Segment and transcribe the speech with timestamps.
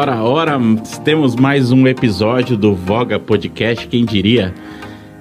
[0.00, 0.56] Ora, ora,
[1.04, 4.54] temos mais um episódio do Voga Podcast, quem diria?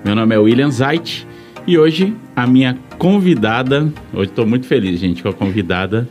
[0.06, 1.26] Meu nome é William Zait
[1.66, 6.08] e hoje a minha convidada, hoje estou muito feliz, gente, com a convidada,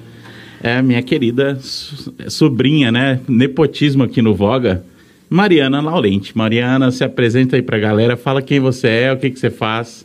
[0.61, 3.21] é a minha querida sobrinha, né?
[3.29, 4.85] Nepotismo aqui no Voga,
[5.31, 6.37] Mariana Laurente.
[6.37, 10.05] Mariana, se apresenta aí pra galera, fala quem você é, o que, que você faz.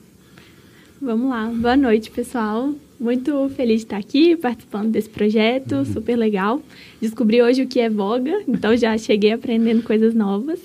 [1.02, 2.76] Vamos lá, boa noite, pessoal.
[3.02, 5.86] Muito feliz de estar aqui participando desse projeto, uhum.
[5.86, 6.62] super legal.
[7.02, 10.60] Descobri hoje o que é voga, então já cheguei aprendendo coisas novas.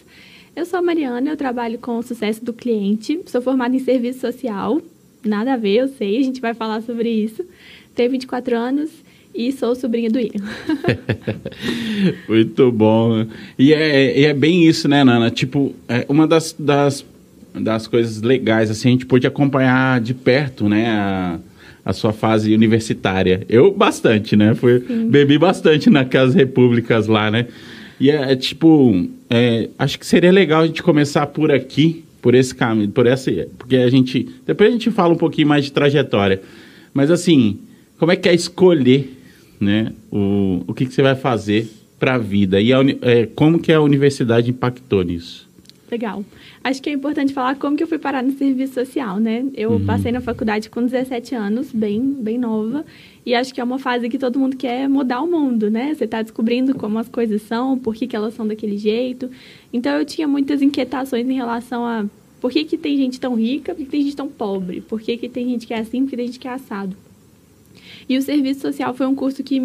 [0.54, 4.20] Eu sou a Mariana, eu trabalho com o sucesso do cliente, sou formada em serviço
[4.20, 4.82] social,
[5.24, 7.42] nada a ver, eu sei, a gente vai falar sobre isso.
[7.95, 8.90] Tenho 24 anos
[9.34, 10.45] e sou sobrinha do William.
[12.28, 13.26] Muito bom.
[13.59, 15.30] E é, é bem isso, né, Nana?
[15.30, 17.02] Tipo, é uma das, das,
[17.54, 21.38] das coisas legais, assim, a gente pôde acompanhar de perto, né, a
[21.87, 23.46] a sua fase universitária.
[23.48, 24.56] Eu bastante, né?
[24.56, 27.46] Fui, bebi bastante naquelas repúblicas lá, né?
[28.01, 32.34] E é, é tipo, é, acho que seria legal a gente começar por aqui, por
[32.34, 35.70] esse caminho, por essa, porque a gente, depois a gente fala um pouquinho mais de
[35.70, 36.43] trajetória.
[36.93, 37.60] Mas assim,
[38.00, 39.16] como é que é escolher,
[39.60, 39.93] né?
[40.10, 43.73] O, o que, que você vai fazer para a vida e a, é, como que
[43.73, 45.46] a universidade impactou nisso?
[45.90, 46.24] Legal
[46.68, 49.46] acho que é importante falar como que eu fui parar no serviço social, né?
[49.54, 49.87] Eu uhum.
[49.87, 52.84] passei na faculdade com 17 anos, bem, bem nova,
[53.24, 55.95] e acho que é uma fase que todo mundo quer mudar o mundo, né?
[55.95, 59.30] Você está descobrindo como as coisas são, por que, que elas são daquele jeito.
[59.73, 62.04] Então eu tinha muitas inquietações em relação a
[62.40, 65.00] por que, que tem gente tão rica, por que, que tem gente tão pobre, por
[65.00, 66.97] que, que tem gente que é assim, por que tem gente que é assado.
[68.09, 69.60] E o serviço social foi um curso que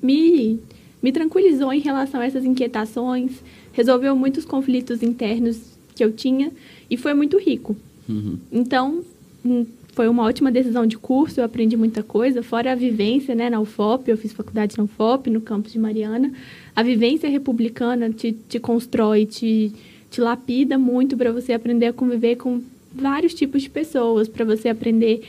[0.00, 0.60] me,
[1.02, 3.42] me tranquilizou em relação a essas inquietações,
[3.74, 5.60] resolveu muitos conflitos internos
[5.94, 6.50] que eu tinha
[6.88, 7.76] e foi muito rico.
[8.08, 8.38] Uhum.
[8.50, 9.02] Então,
[9.44, 13.50] hum, foi uma ótima decisão de curso, eu aprendi muita coisa, fora a vivência né,
[13.50, 16.32] na UFOP, eu fiz faculdade na UFOP, no campus de Mariana.
[16.74, 19.72] A vivência republicana te, te constrói, te,
[20.10, 22.60] te lapida muito para você aprender a conviver com
[22.92, 25.22] vários tipos de pessoas, para você aprender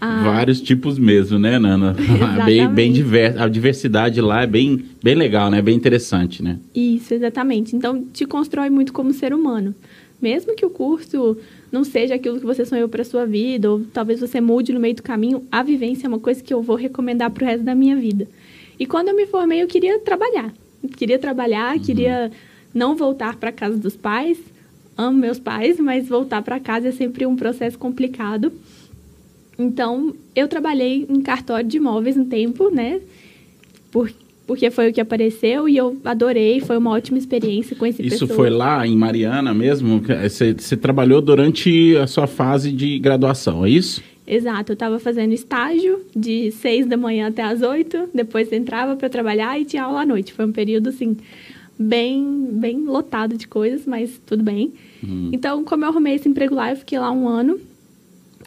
[0.00, 0.22] a...
[0.22, 1.96] Vários tipos mesmo, né, Nana?
[2.44, 3.38] bem, bem diverso.
[3.40, 5.60] A diversidade lá é bem, bem legal, né?
[5.60, 6.58] Bem interessante, né?
[6.74, 7.74] Isso, exatamente.
[7.74, 9.74] Então, te constrói muito como ser humano.
[10.20, 11.36] Mesmo que o curso
[11.70, 14.94] não seja aquilo que você sonhou para sua vida, ou talvez você mude no meio
[14.94, 17.74] do caminho, a vivência é uma coisa que eu vou recomendar para o resto da
[17.74, 18.26] minha vida.
[18.78, 20.52] E quando eu me formei, eu queria trabalhar.
[20.82, 21.82] Eu queria trabalhar, uhum.
[21.82, 22.30] queria
[22.72, 24.38] não voltar para casa dos pais.
[24.96, 28.52] Amo meus pais, mas voltar para casa é sempre um processo complicado.
[29.58, 33.00] Então, eu trabalhei em cartório de imóveis um tempo, né?
[33.90, 34.12] Por,
[34.46, 38.28] porque foi o que apareceu e eu adorei, foi uma ótima experiência com esse Isso
[38.28, 40.00] foi lá em Mariana mesmo?
[40.22, 44.02] Você, você trabalhou durante a sua fase de graduação, é isso?
[44.26, 49.08] Exato, eu estava fazendo estágio de seis da manhã até as oito, depois entrava para
[49.08, 50.32] trabalhar e tinha aula à noite.
[50.32, 51.16] Foi um período, assim,
[51.78, 54.72] bem, bem lotado de coisas, mas tudo bem.
[55.02, 55.30] Hum.
[55.32, 57.58] Então, como eu arrumei esse emprego lá, eu fiquei lá um ano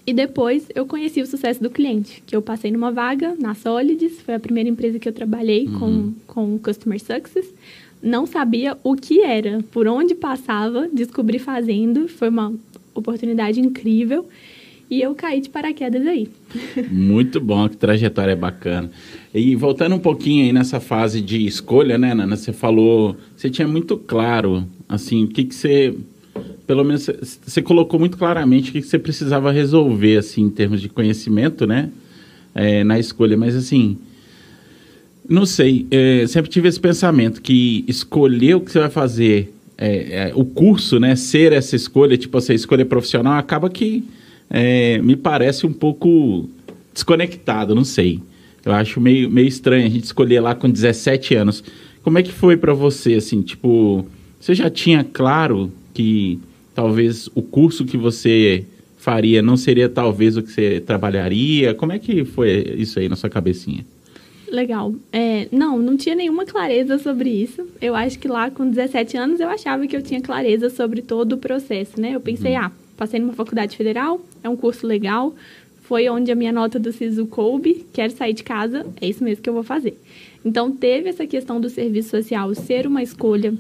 [0.06, 4.20] e depois eu conheci o sucesso do cliente, que eu passei numa vaga na Solids,
[4.22, 6.14] foi a primeira empresa que eu trabalhei uhum.
[6.26, 7.54] com, com Customer Success.
[8.02, 12.52] Não sabia o que era, por onde passava, descobri fazendo, foi uma
[12.96, 14.28] oportunidade incrível.
[14.90, 16.28] E eu caí de paraquedas aí.
[16.92, 18.92] Muito bom, que trajetória bacana.
[19.34, 22.36] E voltando um pouquinho aí nessa fase de escolha, né, Nana?
[22.36, 25.96] Você falou, você tinha muito claro, assim, o que, que você
[26.68, 27.10] pelo menos
[27.46, 31.90] você colocou muito claramente o que você precisava resolver, assim, em termos de conhecimento, né?
[32.54, 33.98] É, na escolha, mas assim,
[35.28, 40.30] não sei, é, sempre tive esse pensamento que escolher o que você vai fazer, é,
[40.30, 41.16] é o curso, né?
[41.16, 44.04] Ser essa escolha, tipo assim, escolha profissional, acaba que
[44.50, 46.50] é, me parece um pouco
[46.94, 48.20] desconectado, não sei.
[48.66, 51.64] Eu acho meio, meio estranho a gente escolher lá com 17 anos.
[52.04, 54.06] Como é que foi para você, assim, tipo,
[54.40, 56.40] você já tinha claro que
[56.82, 58.66] talvez o curso que você
[58.98, 61.76] faria não seria talvez o que você trabalharia?
[61.76, 63.86] Como é que foi isso aí na sua cabecinha?
[64.50, 64.96] Legal.
[65.14, 67.68] É, não, não tinha nenhuma clareza sobre isso.
[67.80, 71.34] Eu acho que lá com 17 anos eu achava que eu tinha clareza sobre todo
[71.34, 72.16] o processo, né?
[72.16, 72.64] Eu pensei, uhum.
[72.64, 75.36] ah, passei numa faculdade federal, é um curso legal,
[75.84, 79.44] foi onde a minha nota do SISU coube, quero sair de casa, é isso mesmo
[79.44, 79.96] que eu vou fazer.
[80.44, 83.54] Então, teve essa questão do serviço social ser uma escolha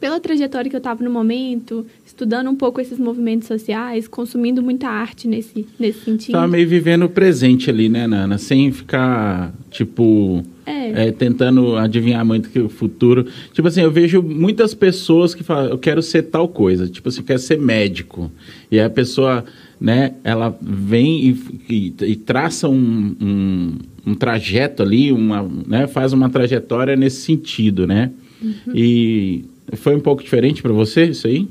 [0.00, 4.88] pela trajetória que eu estava no momento, estudando um pouco esses movimentos sociais, consumindo muita
[4.88, 6.30] arte nesse, nesse sentido.
[6.30, 8.38] Estava meio vivendo o presente ali, né, Nana?
[8.38, 11.08] Sem ficar, tipo, é.
[11.08, 13.26] É, tentando adivinhar muito que o futuro.
[13.52, 16.88] Tipo assim, eu vejo muitas pessoas que falam, eu quero ser tal coisa.
[16.88, 18.30] Tipo assim, eu quero ser médico.
[18.70, 19.44] E a pessoa,
[19.78, 21.38] né, ela vem e,
[21.68, 23.72] e, e traça um, um,
[24.06, 28.12] um, trajeto ali, uma, né, faz uma trajetória nesse sentido, né?
[28.42, 28.72] Uhum.
[28.74, 29.44] E
[29.76, 31.48] foi um pouco diferente para você isso aí?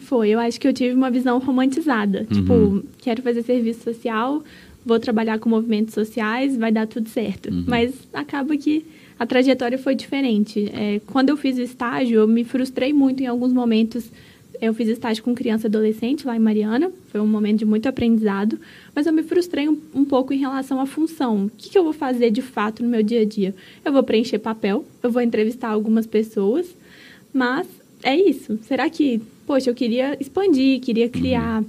[0.00, 2.26] Foi, eu acho que eu tive uma visão romantizada.
[2.30, 2.80] Tipo, uhum.
[2.80, 4.42] Tipo, quero fazer serviço social,
[4.84, 7.50] vou trabalhar com movimentos sociais, vai dar tudo certo.
[7.50, 7.64] Uhum.
[7.66, 8.84] Mas acaba que
[9.18, 10.70] a trajetória foi diferente.
[10.72, 14.10] É, quando eu fiz o estágio, eu me frustrei muito em alguns momentos.
[14.60, 17.86] Eu fiz estágio com criança e adolescente lá em Mariana, foi um momento de muito
[17.88, 18.58] aprendizado,
[18.94, 21.44] mas eu me frustrei um, um pouco em relação à função.
[21.46, 23.54] O que, que eu vou fazer de fato no meu dia a dia?
[23.84, 26.66] Eu vou preencher papel, eu vou entrevistar algumas pessoas,
[27.36, 27.66] mas
[28.02, 28.58] é isso.
[28.62, 31.62] Será que, poxa, eu queria expandir, queria criar.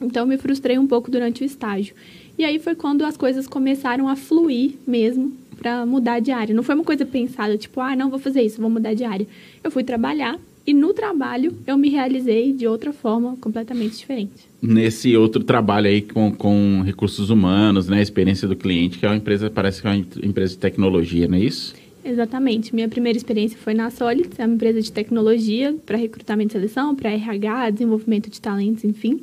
[0.00, 1.94] Então, me frustrei um pouco durante o estágio.
[2.36, 6.54] E aí foi quando as coisas começaram a fluir mesmo para mudar de área.
[6.54, 9.26] Não foi uma coisa pensada, tipo, ah, não vou fazer isso, vou mudar de área.
[9.62, 14.48] Eu fui trabalhar e no trabalho eu me realizei de outra forma completamente diferente.
[14.60, 19.16] Nesse outro trabalho aí com, com recursos humanos, né, experiência do cliente, que é uma
[19.16, 21.74] empresa, parece que é uma empresa de tecnologia, não é isso?
[22.08, 22.74] Exatamente.
[22.74, 26.94] Minha primeira experiência foi na Solid, é uma empresa de tecnologia para recrutamento e seleção,
[26.96, 29.22] para RH, desenvolvimento de talentos, enfim.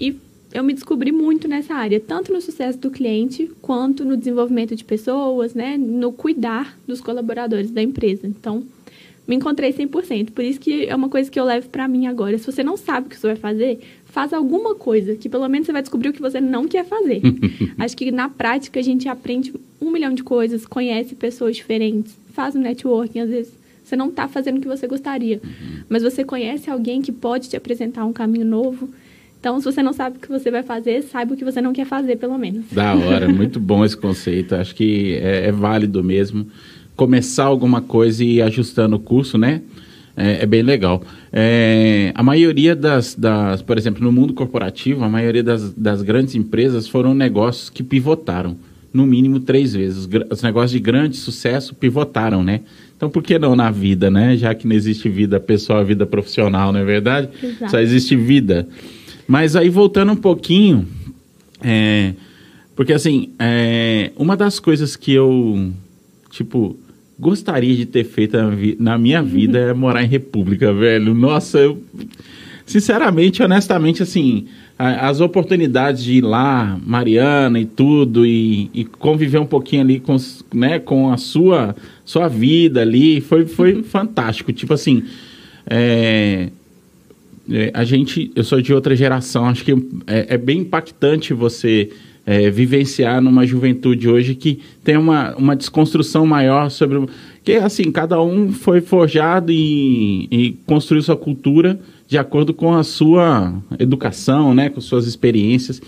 [0.00, 0.16] E
[0.54, 4.84] eu me descobri muito nessa área, tanto no sucesso do cliente, quanto no desenvolvimento de
[4.84, 8.26] pessoas, né, no cuidar dos colaboradores da empresa.
[8.26, 8.64] Então,
[9.26, 10.30] me encontrei 100%.
[10.30, 12.38] Por isso que é uma coisa que eu levo para mim agora.
[12.38, 15.66] Se você não sabe o que você vai fazer, faz alguma coisa, que pelo menos
[15.66, 17.20] você vai descobrir o que você não quer fazer.
[17.78, 19.52] Acho que na prática a gente aprende
[19.88, 24.28] um milhão de coisas, conhece pessoas diferentes, faz um networking, às vezes você não está
[24.28, 25.82] fazendo o que você gostaria, uhum.
[25.88, 28.90] mas você conhece alguém que pode te apresentar um caminho novo.
[29.40, 31.72] Então, se você não sabe o que você vai fazer, saiba o que você não
[31.72, 32.66] quer fazer, pelo menos.
[32.70, 34.54] Da hora, muito bom esse conceito.
[34.54, 36.46] Acho que é, é válido mesmo.
[36.96, 39.62] Começar alguma coisa e ir ajustando o curso, né?
[40.16, 41.00] É, é bem legal.
[41.32, 46.34] É, a maioria das, das, por exemplo, no mundo corporativo, a maioria das, das grandes
[46.34, 48.56] empresas foram negócios que pivotaram,
[48.98, 49.98] no mínimo três vezes.
[49.98, 52.62] Os, os negócios de grande sucesso pivotaram, né?
[52.96, 54.36] Então, por que não na vida, né?
[54.36, 57.28] Já que não existe vida pessoal, vida profissional, não é verdade?
[57.40, 57.70] Exato.
[57.70, 58.68] Só existe vida.
[59.26, 60.84] Mas aí voltando um pouquinho,
[61.62, 62.14] é,
[62.74, 65.70] porque assim, é, uma das coisas que eu,
[66.30, 66.76] tipo,
[67.16, 68.36] gostaria de ter feito
[68.80, 71.14] na minha vida é morar em república, velho.
[71.14, 71.80] Nossa, eu,
[72.66, 74.46] sinceramente, honestamente, assim,
[74.78, 80.16] as oportunidades de ir lá, Mariana e tudo, e, e, conviver um pouquinho ali com,
[80.54, 84.52] né, com a sua, sua vida ali, foi, foi fantástico.
[84.52, 85.02] Tipo assim,
[85.68, 86.50] é,
[87.50, 89.72] é, a gente, eu sou de outra geração, acho que
[90.06, 91.90] é, é bem impactante você
[92.24, 97.04] é, vivenciar numa juventude hoje que tem uma, uma desconstrução maior sobre.
[97.42, 102.82] Que, assim, cada um foi forjado e, e construiu sua cultura de acordo com a
[102.82, 105.80] sua educação, né, com suas experiências.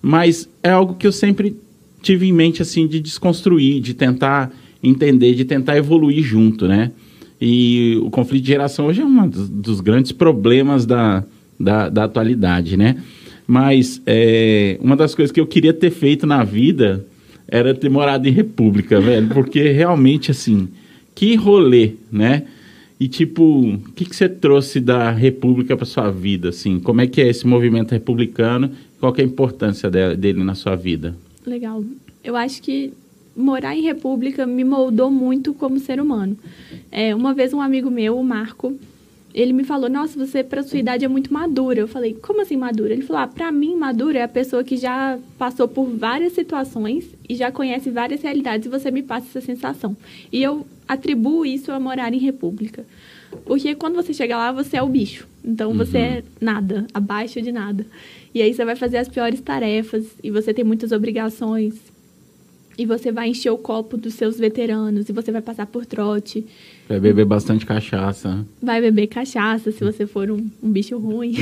[0.00, 1.54] Mas é algo que eu sempre
[2.00, 4.50] tive em mente, assim, de desconstruir, de tentar
[4.82, 6.90] entender, de tentar evoluir junto, né?
[7.40, 11.22] E o conflito de geração hoje é um dos, dos grandes problemas da,
[11.60, 12.96] da, da, atualidade, né?
[13.46, 17.06] Mas é, uma das coisas que eu queria ter feito na vida
[17.46, 19.28] era ter morado em república, velho.
[19.28, 20.68] Porque realmente, assim,
[21.14, 22.44] que rolê, né?
[23.00, 26.80] E, tipo, o que, que você trouxe da república para sua vida, assim?
[26.80, 28.72] Como é que é esse movimento republicano?
[28.98, 31.14] Qual é a importância dele na sua vida?
[31.46, 31.84] Legal.
[32.24, 32.92] Eu acho que
[33.36, 36.36] morar em república me moldou muito como ser humano.
[36.90, 38.76] É, uma vez um amigo meu, o Marco,
[39.40, 41.80] ele me falou: "Nossa, você para sua idade é muito madura".
[41.80, 42.92] Eu falei: "Como assim madura?".
[42.92, 47.04] Ele falou: "Ah, para mim madura é a pessoa que já passou por várias situações
[47.28, 49.96] e já conhece várias realidades e você me passa essa sensação".
[50.32, 52.84] E eu atribuo isso a morar em república.
[53.44, 55.28] Porque quando você chega lá, você é o bicho.
[55.44, 56.04] Então você uhum.
[56.04, 57.86] é nada, abaixo de nada.
[58.34, 61.74] E aí você vai fazer as piores tarefas e você tem muitas obrigações
[62.78, 66.46] e você vai encher o copo dos seus veteranos e você vai passar por trote.
[66.88, 68.46] Vai beber bastante cachaça.
[68.62, 71.34] Vai beber cachaça se você for um, um bicho ruim.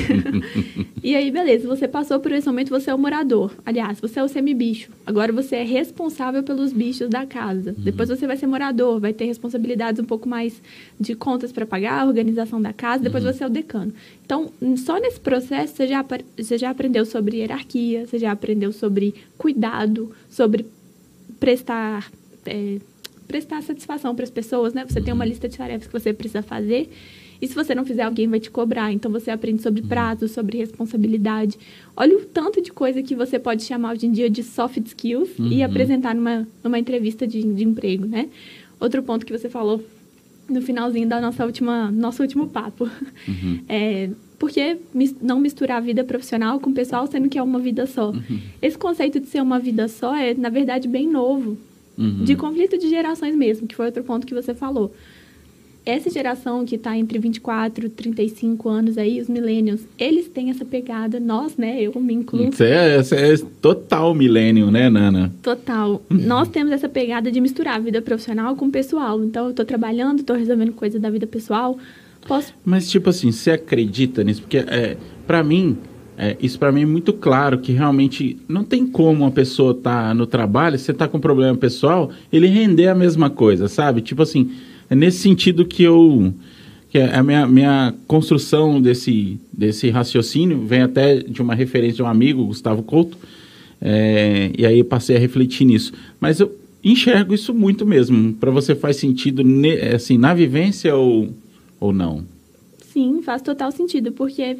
[1.04, 3.52] e aí, beleza, você passou por esse momento, você é o morador.
[3.64, 4.90] Aliás, você é o semi-bicho.
[5.04, 7.74] Agora você é responsável pelos bichos da casa.
[7.76, 7.84] Uhum.
[7.84, 10.60] Depois você vai ser morador, vai ter responsabilidades um pouco mais
[10.98, 13.04] de contas para pagar, organização da casa.
[13.04, 13.32] Depois uhum.
[13.32, 13.92] você é o decano.
[14.24, 16.04] Então, só nesse processo você já,
[16.36, 20.66] você já aprendeu sobre hierarquia, você já aprendeu sobre cuidado, sobre
[21.38, 22.10] prestar,
[22.44, 22.78] é,
[23.26, 24.84] prestar satisfação para as pessoas, né?
[24.88, 26.90] Você tem uma lista de tarefas que você precisa fazer.
[27.40, 28.92] E se você não fizer, alguém vai te cobrar.
[28.92, 29.88] Então você aprende sobre uhum.
[29.88, 31.58] prazo, sobre responsabilidade.
[31.96, 35.38] Olha o tanto de coisa que você pode chamar hoje em dia de soft skills
[35.38, 35.48] uhum.
[35.48, 38.28] e apresentar numa, numa entrevista de, de emprego, né?
[38.80, 39.84] Outro ponto que você falou
[40.48, 42.88] no finalzinho da nossa última, nosso último papo.
[43.28, 43.60] Uhum.
[43.68, 44.76] É, por que
[45.20, 48.10] não misturar a vida profissional com o pessoal, sendo que é uma vida só?
[48.10, 48.40] Uhum.
[48.60, 51.56] Esse conceito de ser uma vida só é, na verdade, bem novo.
[51.96, 52.24] Uhum.
[52.24, 54.92] De conflito de gerações mesmo, que foi outro ponto que você falou.
[55.86, 60.64] essa geração que está entre 24 e 35 anos aí, os millennials, eles têm essa
[60.64, 62.50] pegada, nós, né, eu me incluo.
[62.52, 65.32] Você é, você é total millennial, né, Nana?
[65.40, 66.02] Total.
[66.10, 69.22] nós temos essa pegada de misturar a vida profissional com o pessoal.
[69.22, 71.78] Então, eu estou trabalhando, estou resolvendo coisas da vida pessoal,
[72.26, 72.52] posso...
[72.64, 74.42] Mas, tipo assim, você acredita nisso?
[74.42, 75.76] Porque, é, para mim,
[76.18, 80.14] é, isso para mim é muito claro que realmente não tem como uma pessoa tá
[80.14, 84.00] no trabalho, você tá com problema pessoal, ele render a mesma coisa, sabe?
[84.00, 84.50] Tipo assim,
[84.88, 86.32] é nesse sentido que eu
[86.88, 92.06] que a minha, minha construção desse, desse raciocínio vem até de uma referência de um
[92.06, 93.18] amigo, Gustavo Couto,
[93.82, 95.92] é, e aí passei a refletir nisso.
[96.20, 98.32] Mas eu enxergo isso muito mesmo.
[98.34, 99.42] Para você faz sentido
[99.94, 101.34] assim na vivência ou,
[101.80, 102.24] ou não?
[102.78, 104.56] Sim, faz total sentido, porque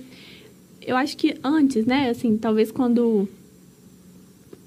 [0.87, 3.29] eu acho que antes, né, assim, talvez quando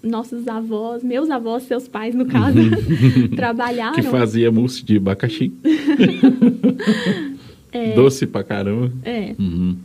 [0.02, 2.58] nossos avós, meus avós, seus pais, no caso,
[3.36, 3.96] trabalharam.
[3.96, 5.52] Que fazia mousse de abacaxi.
[7.72, 8.92] é, Doce pra caramba.
[9.04, 9.36] É.
[9.38, 9.78] Uhum.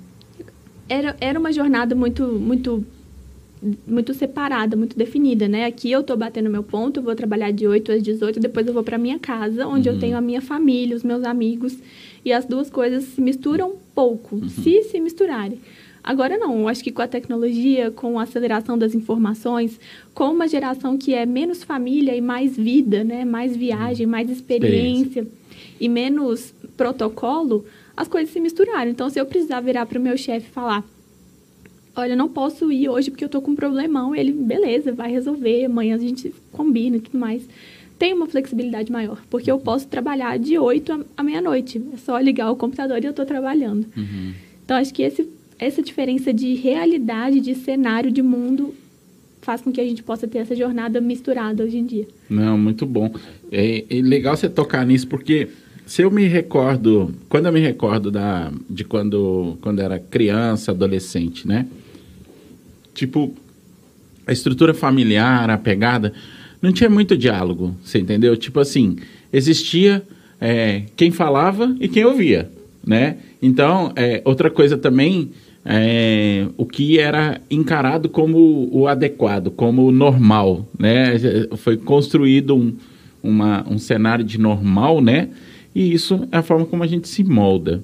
[0.88, 2.84] Era, era uma jornada muito, muito,
[3.86, 5.66] muito separada, muito definida, né?
[5.66, 8.82] Aqui eu tô batendo meu ponto, vou trabalhar de 8 às 18, depois eu vou
[8.82, 9.94] para minha casa, onde uhum.
[9.94, 11.76] eu tenho a minha família, os meus amigos.
[12.24, 14.48] E as duas coisas se misturam pouco, uhum.
[14.48, 15.60] se se misturarem.
[16.02, 19.80] Agora não, eu acho que com a tecnologia, com a aceleração das informações,
[20.12, 23.24] com uma geração que é menos família e mais vida, né?
[23.24, 25.26] Mais viagem, mais experiência, experiência.
[25.80, 27.64] e menos protocolo,
[27.96, 28.90] as coisas se misturaram.
[28.90, 30.84] Então, se eu precisar virar para o meu chefe e falar,
[31.96, 35.64] olha, não posso ir hoje porque eu tô com um problemão, ele, beleza, vai resolver,
[35.64, 37.48] amanhã a gente combina e tudo mais.
[37.98, 41.80] Tem uma flexibilidade maior, porque eu posso trabalhar de 8 à meia-noite.
[41.92, 43.86] É só ligar o computador e eu estou trabalhando.
[43.96, 44.32] Uhum.
[44.64, 48.74] Então, acho que esse essa diferença de realidade, de cenário, de mundo,
[49.40, 52.08] faz com que a gente possa ter essa jornada misturada hoje em dia.
[52.28, 53.14] Não, muito bom.
[53.52, 55.48] É, é legal você tocar nisso, porque
[55.86, 61.46] se eu me recordo, quando eu me recordo da, de quando, quando era criança, adolescente,
[61.46, 61.66] né?
[62.94, 63.34] Tipo,
[64.26, 66.12] a estrutura familiar, a pegada,
[66.64, 68.34] não tinha muito diálogo, você entendeu?
[68.36, 68.96] Tipo assim,
[69.30, 70.02] existia
[70.40, 72.50] é, quem falava e quem ouvia,
[72.84, 73.18] né?
[73.40, 75.30] Então, é, outra coisa também
[75.62, 81.14] é, o que era encarado como o adequado, como o normal, né?
[81.56, 82.74] Foi construído um,
[83.22, 85.28] uma, um cenário de normal, né?
[85.74, 87.82] E isso é a forma como a gente se molda.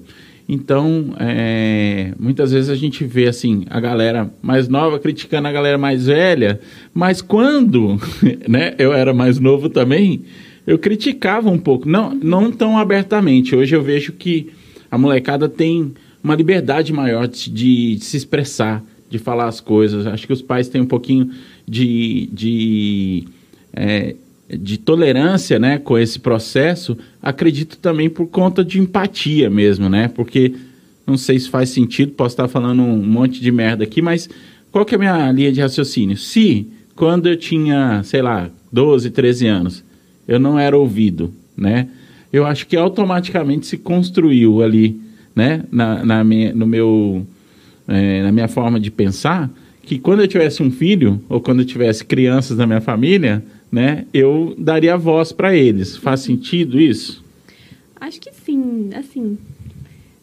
[0.53, 5.77] Então, é, muitas vezes a gente vê assim a galera mais nova criticando a galera
[5.77, 6.59] mais velha,
[6.93, 7.97] mas quando,
[8.49, 8.75] né?
[8.77, 10.23] Eu era mais novo também,
[10.67, 13.55] eu criticava um pouco, não, não tão abertamente.
[13.55, 14.51] Hoje eu vejo que
[14.91, 20.05] a molecada tem uma liberdade maior de, de, se expressar, de falar as coisas.
[20.05, 21.31] Acho que os pais têm um pouquinho
[21.65, 23.23] de, de,
[23.71, 24.15] é,
[24.57, 26.97] de tolerância né, com esse processo.
[27.21, 30.07] Acredito também por conta de empatia mesmo, né?
[30.07, 30.53] Porque
[31.05, 34.29] não sei se faz sentido, posso estar falando um monte de merda aqui, mas
[34.71, 36.17] qual que é a minha linha de raciocínio?
[36.17, 39.83] Se quando eu tinha, sei lá, 12, 13 anos,
[40.27, 41.87] eu não era ouvido, né?
[42.31, 44.99] Eu acho que automaticamente se construiu ali
[45.35, 47.25] né, na, na minha, no meu,
[47.87, 49.49] é, na minha forma de pensar,
[49.83, 54.05] que quando eu tivesse um filho, ou quando eu tivesse crianças na minha família, né,
[54.13, 55.95] eu daria voz para eles.
[55.97, 57.23] Faz sentido isso?
[57.99, 59.37] Acho que sim, assim,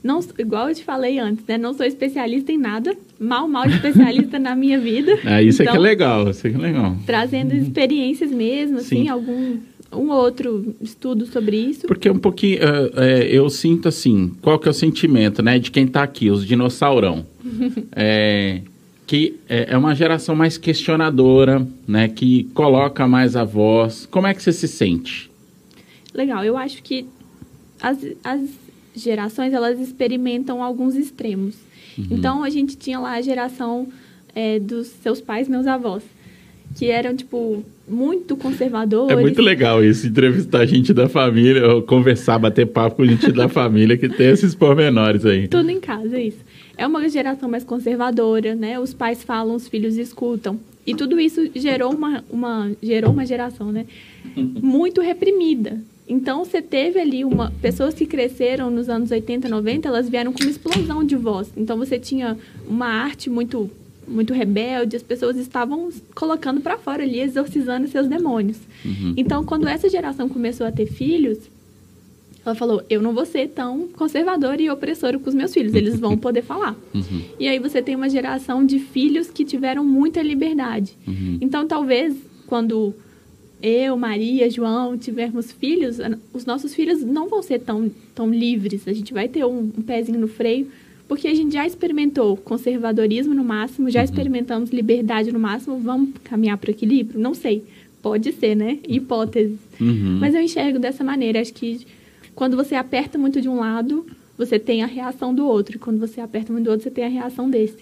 [0.02, 1.58] não, igual eu te falei antes, né?
[1.58, 5.18] Não sou especialista em nada, mal, mal especialista na minha vida.
[5.24, 6.96] É, isso então, é que é então, legal, isso é que é legal.
[7.04, 9.08] Trazendo experiências mesmo, assim, Sim.
[9.08, 9.58] algum
[9.92, 11.86] um outro estudo sobre isso?
[11.86, 15.70] Porque um pouquinho, uh, é, eu sinto assim, qual que é o sentimento, né, de
[15.70, 17.24] quem está aqui, os dinossaurão,
[17.96, 18.60] é,
[19.08, 24.06] que é, é uma geração mais questionadora, né, que coloca mais a voz.
[24.06, 25.30] Como é que você se sente?
[26.12, 27.06] Legal, eu acho que
[27.80, 28.40] as, as
[28.94, 31.54] gerações, elas experimentam alguns extremos.
[31.96, 32.06] Uhum.
[32.10, 33.88] Então, a gente tinha lá a geração
[34.34, 36.02] é, dos seus pais, meus avós,
[36.76, 39.16] que eram, tipo, muito conservadores.
[39.16, 43.48] É muito legal isso, entrevistar gente da família, ou conversar, bater papo com gente da
[43.48, 45.48] família que tem esses pormenores aí.
[45.48, 46.44] Tudo em casa, isso.
[46.78, 48.78] É uma geração mais conservadora, né?
[48.78, 50.58] Os pais falam, os filhos escutam.
[50.86, 53.84] E tudo isso gerou uma, uma, gerou uma geração, né?
[54.34, 55.78] Muito reprimida.
[56.08, 57.52] Então, você teve ali uma...
[57.60, 61.52] Pessoas que cresceram nos anos 80, 90, elas vieram com uma explosão de voz.
[61.56, 63.70] Então, você tinha uma arte muito
[64.06, 68.56] muito rebelde, as pessoas estavam colocando para fora ali, exorcizando seus demônios.
[68.82, 69.12] Uhum.
[69.16, 71.38] Então, quando essa geração começou a ter filhos,
[72.48, 75.98] ela falou: Eu não vou ser tão conservadora e opressora com os meus filhos, eles
[75.98, 76.76] vão poder falar.
[76.94, 77.22] Uhum.
[77.38, 80.96] E aí você tem uma geração de filhos que tiveram muita liberdade.
[81.06, 81.38] Uhum.
[81.40, 82.94] Então, talvez, quando
[83.62, 85.98] eu, Maria, João tivermos filhos,
[86.32, 88.86] os nossos filhos não vão ser tão, tão livres.
[88.86, 90.68] A gente vai ter um, um pezinho no freio,
[91.08, 94.04] porque a gente já experimentou conservadorismo no máximo, já uhum.
[94.04, 97.18] experimentamos liberdade no máximo, vamos caminhar para o equilíbrio?
[97.18, 97.64] Não sei.
[98.00, 98.78] Pode ser, né?
[98.86, 99.58] Hipótese.
[99.80, 100.18] Uhum.
[100.20, 101.40] Mas eu enxergo dessa maneira.
[101.40, 101.84] Acho que
[102.38, 104.06] quando você aperta muito de um lado,
[104.38, 105.74] você tem a reação do outro.
[105.74, 107.78] E quando você aperta muito do outro, você tem a reação desse.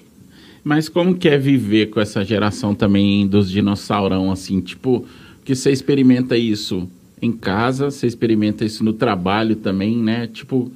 [0.65, 4.63] Mas como que é viver com essa geração também dos dinossaurão, assim?
[4.63, 5.05] Tipo,
[5.45, 6.89] que você experimenta isso
[7.21, 10.27] em casa, você experimenta isso no trabalho também, né?
[10.27, 10.73] Tipo,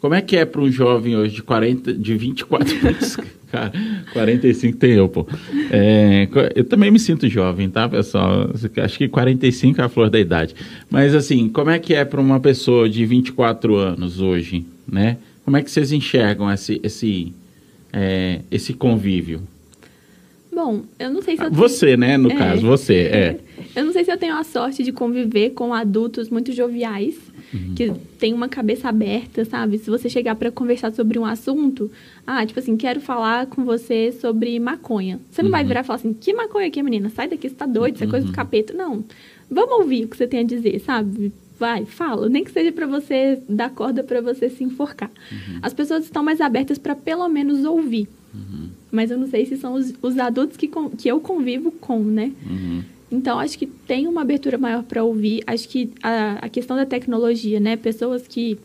[0.00, 3.16] como é que é para um jovem hoje de 40, de 24 anos?
[3.50, 3.72] Cara,
[4.12, 5.26] 45 tem eu, pô.
[5.70, 8.50] É, eu também me sinto jovem, tá, pessoal?
[8.82, 10.54] Acho que 45 é a flor da idade.
[10.88, 15.16] Mas, assim, como é que é para uma pessoa de 24 anos hoje, né?
[15.44, 17.32] Como é que vocês enxergam esse, esse,
[17.92, 19.42] é, esse convívio?
[20.52, 21.98] Bom, eu não sei se eu Você, tenho...
[21.98, 22.34] né, no é.
[22.36, 23.36] caso, você, é.
[23.74, 27.16] Eu não sei se eu tenho a sorte de conviver com adultos muito joviais,
[27.52, 27.74] uhum.
[27.74, 29.78] que têm uma cabeça aberta, sabe?
[29.78, 31.90] Se você chegar para conversar sobre um assunto,
[32.26, 35.20] ah, tipo assim, quero falar com você sobre maconha.
[35.30, 35.52] Você não uhum.
[35.52, 37.08] vai virar e falar assim, que maconha aqui, menina?
[37.10, 38.36] Sai daqui, você tá doido, isso é coisa do uhum.
[38.36, 38.72] capeta.
[38.72, 39.04] Não.
[39.50, 41.32] Vamos ouvir o que você tem a dizer, sabe?
[41.60, 45.10] vai, fala, nem que seja para você dar corda para você se enforcar.
[45.30, 45.58] Uhum.
[45.60, 48.08] As pessoas estão mais abertas para pelo menos ouvir.
[48.34, 48.70] Uhum.
[48.90, 52.32] Mas eu não sei se são os, os adultos que, que eu convivo com, né?
[52.48, 52.82] Uhum.
[53.10, 55.42] Então, acho que tem uma abertura maior para ouvir.
[55.46, 57.76] Acho que a, a questão da tecnologia, né?
[57.76, 58.58] Pessoas que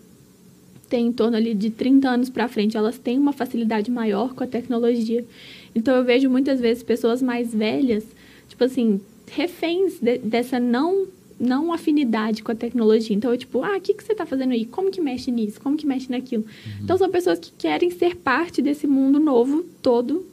[0.88, 4.44] têm em torno ali de 30 anos para frente, elas têm uma facilidade maior com
[4.44, 5.26] a tecnologia.
[5.74, 8.06] Então, eu vejo muitas vezes pessoas mais velhas,
[8.48, 13.14] tipo assim, reféns de, dessa não não afinidade com a tecnologia.
[13.14, 14.64] Então, é tipo, ah, o que, que você está fazendo aí?
[14.64, 15.60] Como que mexe nisso?
[15.60, 16.44] Como que mexe naquilo?
[16.44, 16.84] Uhum.
[16.84, 20.26] Então, são pessoas que querem ser parte desse mundo novo todo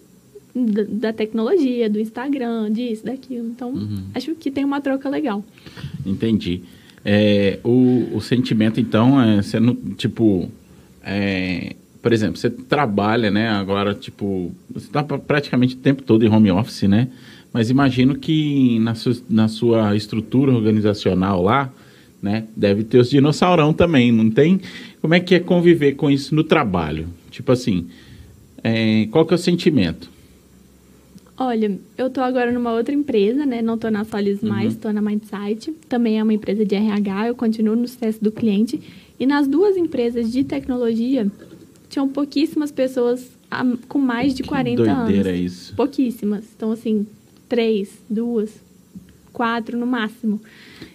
[0.55, 3.49] da, tecnologia, do Instagram, disso, daquilo.
[3.49, 4.05] Então, uhum.
[4.15, 5.45] acho que tem uma troca legal.
[6.05, 6.63] Entendi.
[7.05, 10.51] É, o, o sentimento, então, é sendo, tipo...
[11.05, 13.49] É, por exemplo, você trabalha, né?
[13.49, 17.09] Agora, tipo, você está praticamente o tempo todo em home office, né?
[17.53, 21.73] Mas imagino que na sua, na sua estrutura organizacional lá,
[22.21, 24.61] né, deve ter os dinossaurão também, não tem?
[25.01, 27.09] Como é que é conviver com isso no trabalho?
[27.31, 27.89] Tipo assim,
[28.63, 30.11] é, qual que é o sentimento?
[31.45, 33.61] Olha, eu tô agora numa outra empresa, né?
[33.61, 34.49] Não tô na Solis uhum.
[34.49, 35.73] mais, tô na Mindsight.
[35.89, 38.81] Também é uma empresa de RH, eu continuo no sucesso do cliente.
[39.19, 41.27] E nas duas empresas de tecnologia,
[41.89, 43.37] tinham pouquíssimas pessoas
[43.89, 45.13] com mais de 40 doideira anos.
[45.13, 45.75] Doideira isso.
[45.75, 46.45] Pouquíssimas.
[46.57, 47.05] Então, assim,
[47.49, 48.63] três, duas,
[49.33, 50.41] quatro no máximo.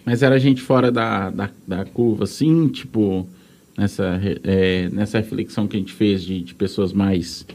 [0.02, 3.28] Mas era gente fora da, da, da curva, assim, tipo,
[3.76, 7.46] nessa, é, nessa reflexão que a gente fez de, de pessoas mais,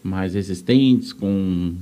[0.00, 1.74] mais resistentes, com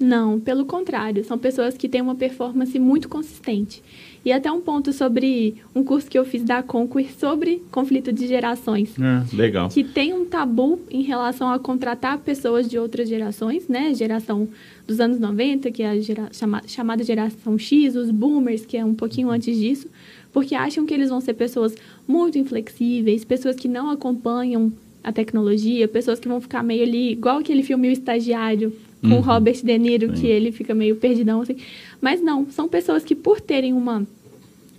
[0.00, 3.82] não, pelo contrário, são pessoas que têm uma performance muito consistente.
[4.24, 8.26] E até um ponto sobre um curso que eu fiz da Conquer sobre conflito de
[8.26, 8.94] gerações.
[8.98, 9.68] É, legal.
[9.68, 13.92] Que tem um tabu em relação a contratar pessoas de outras gerações, né?
[13.94, 14.48] Geração
[14.86, 18.84] dos anos 90, que é a gera, chama, chamada geração X, os boomers, que é
[18.84, 19.88] um pouquinho antes disso,
[20.32, 21.74] porque acham que eles vão ser pessoas
[22.06, 27.38] muito inflexíveis, pessoas que não acompanham a tecnologia, pessoas que vão ficar meio ali, igual
[27.38, 29.20] aquele filme O Estagiário, com uhum.
[29.20, 30.20] Robert De Niro, Sim.
[30.20, 31.56] que ele fica meio perdidão, assim.
[32.00, 34.06] Mas não, são pessoas que por terem uma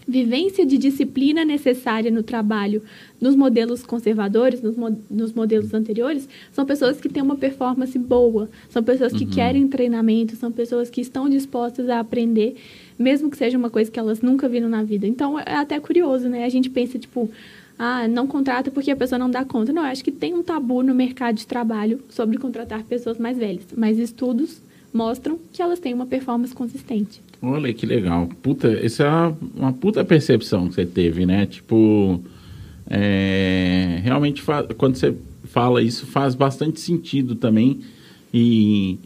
[0.10, 2.82] vivência de disciplina necessária no trabalho
[3.22, 8.50] nos modelos conservadores, nos, mo nos modelos anteriores, são pessoas que têm uma performance boa,
[8.70, 9.30] são pessoas que uhum.
[9.30, 12.56] querem treinamento, são pessoas que estão dispostas a aprender,
[12.98, 15.06] mesmo que seja uma coisa que elas nunca viram na vida.
[15.06, 16.44] Então, é até curioso, né?
[16.44, 17.30] A gente pensa, tipo,
[17.82, 19.72] ah, não contrata porque a pessoa não dá conta.
[19.72, 23.38] Não, eu acho que tem um tabu no mercado de trabalho sobre contratar pessoas mais
[23.38, 24.62] velhas, mas estudos
[24.94, 27.22] mostram que elas têm uma performance consistente.
[27.42, 28.28] Olha que legal.
[28.42, 31.46] Puta, isso é uma, uma puta percepção que você teve, né?
[31.46, 32.22] Tipo,
[32.90, 34.44] é, realmente
[34.78, 35.16] quando você
[35.46, 37.80] fala isso faz bastante sentido também.
[38.34, 38.98] E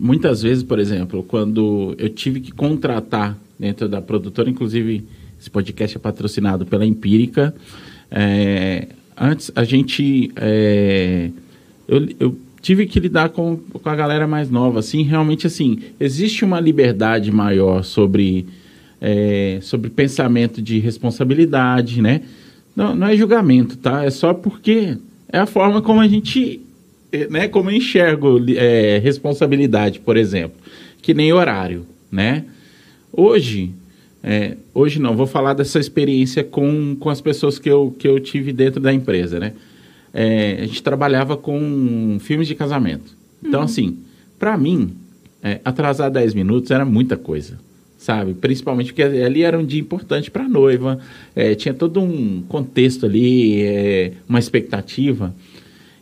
[0.00, 5.04] muitas vezes, por exemplo, quando eu tive que contratar dentro da produtora, inclusive
[5.38, 7.54] esse podcast é patrocinado pela Empírica,
[8.12, 10.30] é, antes, a gente.
[10.36, 11.30] É,
[11.88, 14.78] eu, eu, tive que lidar com, com a galera mais nova.
[14.78, 18.46] Assim, realmente, assim, existe uma liberdade maior sobre,
[19.00, 22.20] é, sobre pensamento de responsabilidade, né?
[22.76, 24.04] Não, não é julgamento, tá?
[24.04, 24.96] É só porque
[25.28, 26.60] é a forma como a gente.
[27.10, 30.56] É, né, como eu enxergo é, responsabilidade, por exemplo,
[31.02, 32.44] que nem horário, né?
[33.12, 33.70] Hoje,
[34.22, 38.20] é, hoje não, vou falar dessa experiência com, com as pessoas que eu, que eu
[38.20, 39.52] tive dentro da empresa, né?
[40.14, 43.16] É, a gente trabalhava com filmes de casamento.
[43.42, 43.64] Então, uhum.
[43.64, 43.98] assim,
[44.38, 44.94] para mim,
[45.42, 47.58] é, atrasar 10 minutos era muita coisa,
[47.98, 48.34] sabe?
[48.34, 51.00] Principalmente porque ali era um dia importante para a noiva,
[51.34, 55.34] é, tinha todo um contexto ali, é, uma expectativa.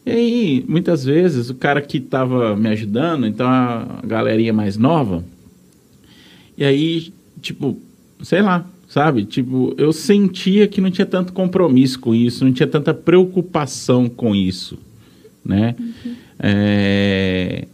[0.05, 5.25] E aí, muitas vezes, o cara que estava me ajudando, então a galerinha mais nova,
[6.59, 7.79] e aí, tipo,
[8.23, 9.25] sei lá, sabe?
[9.25, 14.35] Tipo, eu sentia que não tinha tanto compromisso com isso, não tinha tanta preocupação com
[14.35, 14.79] isso,
[15.45, 15.75] né?
[15.79, 16.15] Uhum.
[16.39, 17.65] É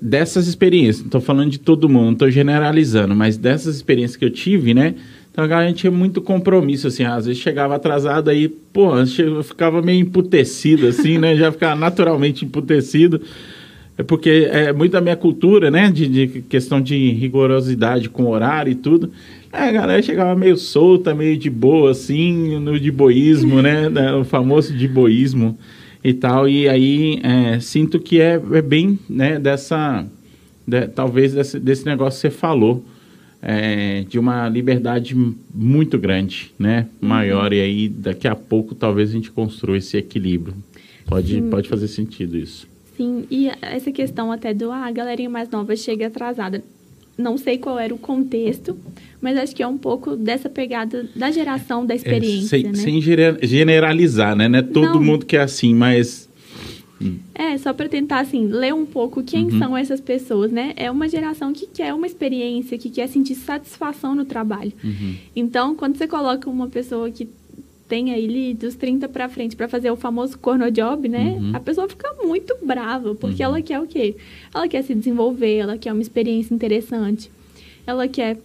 [0.00, 4.24] dessas experiências, não estou falando de todo mundo, não estou generalizando, mas dessas experiências que
[4.24, 4.94] eu tive, né?
[5.30, 9.82] Então a galera tinha muito compromisso, assim, às vezes chegava atrasado aí, pô, eu ficava
[9.82, 11.36] meio emputecido, assim, né?
[11.36, 13.20] Já ficava naturalmente emputecido.
[13.98, 15.90] É porque é muito da minha cultura, né?
[15.90, 19.10] De, de questão de rigorosidade com horário e tudo.
[19.56, 23.88] A galera chegava meio solta, meio de boa, assim, no de boísmo, né?
[24.20, 25.58] O famoso de boísmo
[26.04, 26.48] e tal.
[26.48, 30.06] E aí é, sinto que é, é, bem né, dessa.
[30.66, 32.84] De, talvez desse, desse negócio que você falou.
[33.48, 35.14] É, de uma liberdade
[35.54, 36.88] muito grande, né?
[37.00, 37.08] Uhum.
[37.08, 37.52] Maior.
[37.52, 40.54] E aí, daqui a pouco, talvez a gente construa esse equilíbrio.
[41.06, 42.66] Pode, pode fazer sentido isso.
[42.96, 46.64] Sim, e essa questão até do ah, a galerinha mais nova chega atrasada
[47.16, 48.76] não sei qual era o contexto,
[49.20, 52.70] mas acho que é um pouco dessa pegada da geração da é, experiência, é, sem,
[52.70, 52.74] né?
[52.74, 53.00] sem
[53.42, 54.48] generalizar, né?
[54.48, 55.02] Não é todo não.
[55.02, 56.26] mundo que é assim, mas...
[57.34, 59.58] É, só para tentar, assim, ler um pouco quem uhum.
[59.58, 60.72] são essas pessoas, né?
[60.76, 64.72] É uma geração que quer uma experiência, que quer sentir satisfação no trabalho.
[64.82, 65.14] Uhum.
[65.34, 67.28] Então, quando você coloca uma pessoa que
[67.88, 71.36] tem aí dos 30 para frente para fazer o famoso corno job, né?
[71.38, 71.52] Uhum.
[71.54, 73.50] A pessoa fica muito brava, porque uhum.
[73.50, 74.16] ela quer o quê?
[74.52, 77.30] Ela quer se desenvolver, ela quer uma experiência interessante.
[77.86, 78.38] Ela quer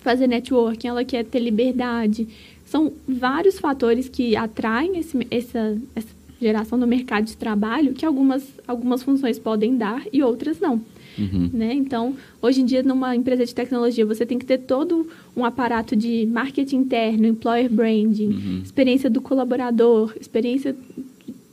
[0.00, 2.28] fazer networking, ela quer ter liberdade.
[2.64, 6.08] São vários fatores que atraem esse, essa, essa
[6.40, 10.80] geração no mercado de trabalho que algumas, algumas funções podem dar e outras não.
[11.18, 11.50] Uhum.
[11.52, 11.72] Né?
[11.74, 15.96] Então, hoje em dia, numa empresa de tecnologia, você tem que ter todo um aparato
[15.96, 18.60] de marketing interno, employer branding, uhum.
[18.62, 20.76] experiência do colaborador, experiência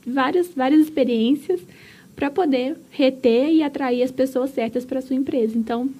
[0.06, 1.60] várias várias experiências
[2.14, 5.58] para poder reter e atrair as pessoas certas para sua empresa.
[5.58, 5.90] Então,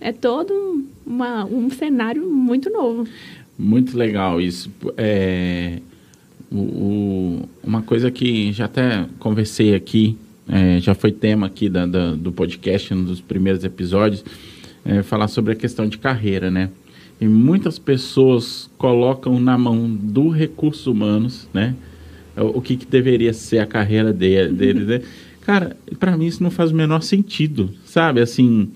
[0.00, 3.06] é todo um, uma, um cenário muito novo.
[3.58, 4.70] Muito legal isso.
[4.96, 5.78] É,
[6.50, 10.16] o, o, uma coisa que já até conversei aqui
[10.48, 14.24] é, já foi tema aqui da, da, do podcast, um dos primeiros episódios,
[14.84, 16.70] é, falar sobre a questão de carreira, né?
[17.20, 21.74] E muitas pessoas colocam na mão do recursos humanos, né?
[22.36, 25.00] O, o que, que, deveria ser a carreira dele, dele né?
[25.42, 28.20] Cara, para mim isso não faz o menor sentido, sabe?
[28.20, 28.70] Assim,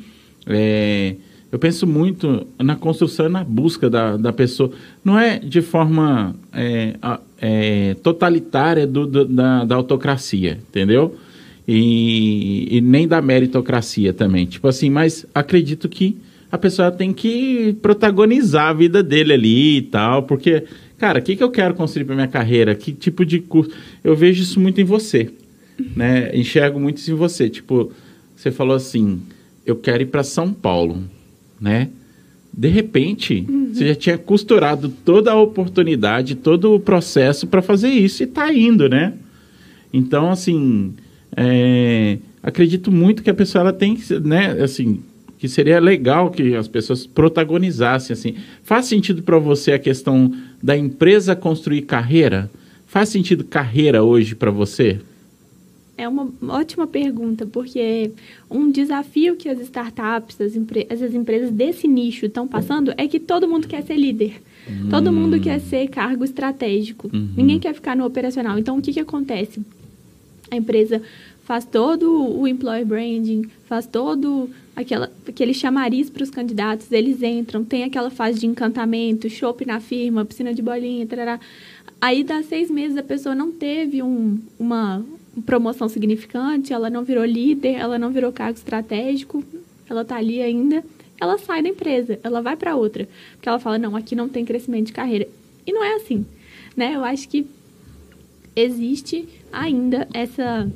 [0.46, 1.16] é,
[1.50, 4.70] eu penso muito na construção e na busca da, da pessoa.
[5.02, 6.94] Não é de forma é,
[7.40, 11.16] é, totalitária do, do, da, da autocracia, entendeu?
[11.68, 14.46] E, e nem da meritocracia também.
[14.46, 16.16] Tipo assim, mas acredito que
[16.50, 20.64] a pessoa tem que protagonizar a vida dele ali e tal, porque,
[20.96, 22.74] cara, o que, que eu quero construir para minha carreira?
[22.74, 23.70] Que tipo de curso?
[24.02, 25.30] Eu vejo isso muito em você,
[25.94, 26.34] né?
[26.34, 27.50] Enxergo muito isso em você.
[27.50, 27.92] Tipo,
[28.34, 29.20] você falou assim,
[29.66, 31.04] eu quero ir para São Paulo,
[31.60, 31.90] né?
[32.50, 33.74] De repente, uhum.
[33.74, 38.52] você já tinha costurado toda a oportunidade, todo o processo para fazer isso e está
[38.54, 39.12] indo, né?
[39.92, 40.94] Então, assim,
[41.36, 45.00] é, acredito muito que a pessoa ela tem que, né, assim,
[45.38, 48.34] que seria legal que as pessoas protagonizassem assim.
[48.62, 52.50] Faz sentido para você a questão da empresa construir carreira?
[52.86, 55.00] Faz sentido carreira hoje para você?
[55.96, 58.12] É uma ótima pergunta, porque
[58.48, 63.18] um desafio que as startups, as, empre as empresas desse nicho estão passando é que
[63.18, 64.40] todo mundo quer ser líder.
[64.68, 64.88] Hum.
[64.90, 65.40] Todo mundo hum.
[65.40, 67.10] quer ser cargo estratégico.
[67.12, 67.30] Uhum.
[67.36, 68.58] Ninguém quer ficar no operacional.
[68.58, 69.60] Então, o que, que acontece?
[70.50, 71.02] A empresa
[71.44, 77.64] faz todo o employer branding, faz todo aquela, aquele chamariz para os candidatos, eles entram,
[77.64, 81.40] tem aquela fase de encantamento, chopp na firma, piscina de bolinha, tarará.
[82.00, 85.04] Aí, dá seis meses, a pessoa não teve um, uma
[85.44, 89.42] promoção significante, ela não virou líder, ela não virou cargo estratégico,
[89.88, 90.84] ela está ali ainda,
[91.20, 93.08] ela sai da empresa, ela vai para outra.
[93.32, 95.26] Porque ela fala, não, aqui não tem crescimento de carreira.
[95.66, 96.24] E não é assim,
[96.76, 96.94] né?
[96.94, 97.46] Eu acho que
[98.54, 100.70] existe ainda essa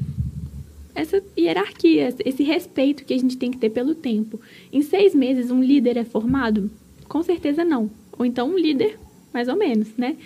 [0.95, 4.41] essa hierarquia, esse respeito que a gente tem que ter pelo tempo.
[4.73, 6.71] Em seis meses, um líder é formado?
[7.09, 7.91] Com certeza não.
[8.19, 8.99] Ou então um líder,
[9.33, 10.17] mais ou menos, né?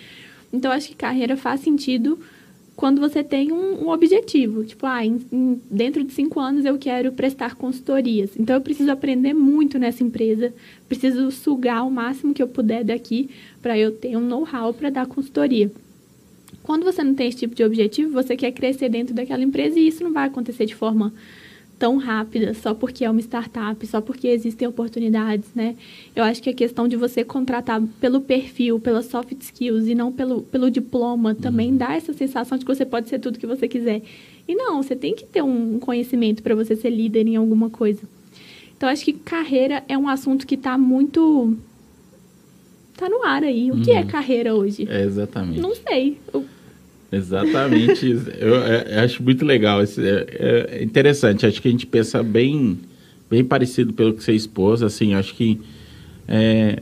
[0.51, 2.19] Então, acho que carreira faz sentido
[2.75, 4.63] quando você tem um, um objetivo.
[4.63, 8.31] Tipo, ah, em, em, dentro de cinco anos eu quero prestar consultorias.
[8.37, 10.53] Então, eu preciso aprender muito nessa empresa,
[10.87, 13.29] preciso sugar o máximo que eu puder daqui
[13.61, 15.71] para eu ter um know-how para dar consultoria.
[16.67, 19.87] Quando você não tem esse tipo de objetivo, você quer crescer dentro daquela empresa e
[19.87, 21.13] isso não vai acontecer de forma
[21.79, 25.77] tão rápida só porque é uma startup, só porque existem oportunidades, né?
[26.13, 30.11] Eu acho que a questão de você contratar pelo perfil, pelas soft skills e não
[30.11, 31.77] pelo, pelo diploma também uhum.
[31.77, 34.01] dá essa sensação de que você pode ser tudo que você quiser.
[34.45, 38.01] E não, você tem que ter um conhecimento para você ser líder em alguma coisa.
[38.75, 41.55] Então, acho que carreira é um assunto que está muito.
[42.93, 43.71] Está no ar aí.
[43.71, 43.81] O uhum.
[43.83, 44.07] que é uhum.
[44.07, 44.85] carreira hoje?
[44.89, 45.61] É exatamente.
[45.61, 46.17] Não sei.
[46.33, 46.43] Eu
[47.11, 48.05] Exatamente.
[48.39, 49.81] eu, é, eu, acho muito legal.
[49.81, 49.85] É,
[50.79, 51.45] é, interessante.
[51.45, 52.79] Acho que a gente pensa bem,
[53.29, 54.83] bem parecido pelo que você expôs.
[54.83, 55.59] Assim, acho que
[56.27, 56.81] é,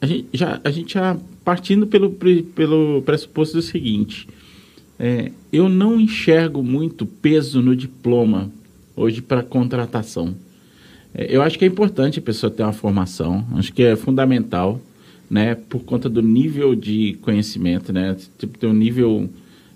[0.00, 4.28] a, gente já, a gente já partindo pelo, pelo pressuposto do seguinte:
[4.98, 8.50] é, eu não enxergo muito peso no diploma
[8.94, 10.34] hoje para contratação.
[11.14, 13.46] É, eu acho que é importante a pessoa ter uma formação.
[13.52, 14.80] Acho que é fundamental,
[15.30, 15.54] né?
[15.54, 18.16] Por conta do nível de conhecimento, né?
[18.38, 19.30] Tipo, ter um nível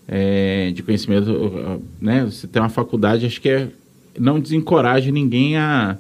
[0.09, 2.25] é, de conhecimento, né?
[2.25, 3.69] Você tem uma faculdade, acho que é,
[4.19, 5.99] não desencoraje ninguém a,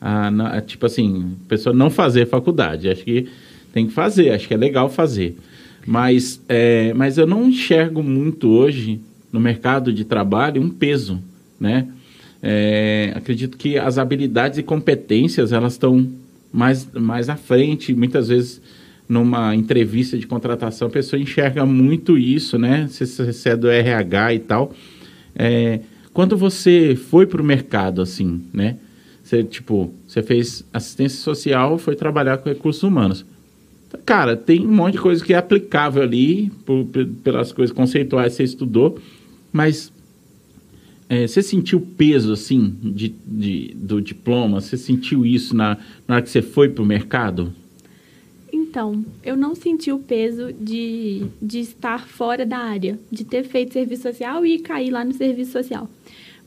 [0.00, 2.88] a, a, tipo assim, pessoa não fazer faculdade.
[2.88, 3.28] Acho que
[3.72, 5.36] tem que fazer, acho que é legal fazer.
[5.84, 9.00] Mas, é, mas eu não enxergo muito hoje
[9.32, 11.20] no mercado de trabalho um peso,
[11.58, 11.88] né?
[12.40, 16.08] É, acredito que as habilidades e competências elas estão
[16.52, 18.62] mais, mais à frente, muitas vezes
[19.08, 22.86] numa entrevista de contratação, a pessoa enxerga muito isso, né?
[22.88, 24.74] Se você é do RH e tal.
[25.34, 25.80] É,
[26.12, 28.76] quando você foi para o mercado, assim, né?
[29.22, 33.24] Você, tipo, você fez assistência social, foi trabalhar com recursos humanos.
[34.04, 36.86] Cara, tem um monte de coisa que é aplicável ali, por,
[37.22, 38.98] pelas coisas conceituais que você estudou,
[39.52, 39.92] mas
[41.08, 44.60] é, você sentiu peso, assim, de, de, do diploma?
[44.60, 47.52] Você sentiu isso na, na hora que você foi para o mercado?
[48.68, 53.72] Então, eu não senti o peso de, de estar fora da área, de ter feito
[53.72, 55.88] serviço social e cair lá no serviço social.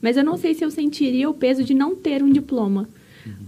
[0.00, 2.88] Mas eu não sei se eu sentiria o peso de não ter um diploma.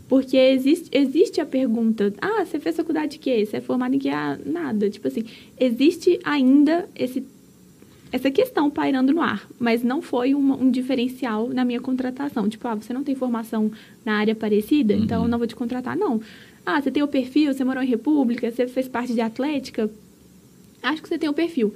[0.09, 3.47] Porque existe, existe a pergunta, ah, você fez faculdade de quê?
[3.47, 4.09] Você é formado em quê?
[4.09, 4.91] Ah, nada.
[4.91, 5.25] Tipo assim,
[5.59, 7.25] existe ainda esse,
[8.11, 12.49] essa questão pairando no ar, mas não foi um, um diferencial na minha contratação.
[12.49, 13.71] Tipo, ah, você não tem formação
[14.05, 15.05] na área parecida, então uhum.
[15.05, 15.97] então não vou te contratar.
[15.97, 16.21] Não.
[16.65, 19.91] Ah, você tem o perfil, você morou em República, você fez parte de Atlética.
[20.83, 21.75] Acho que você tem o perfil.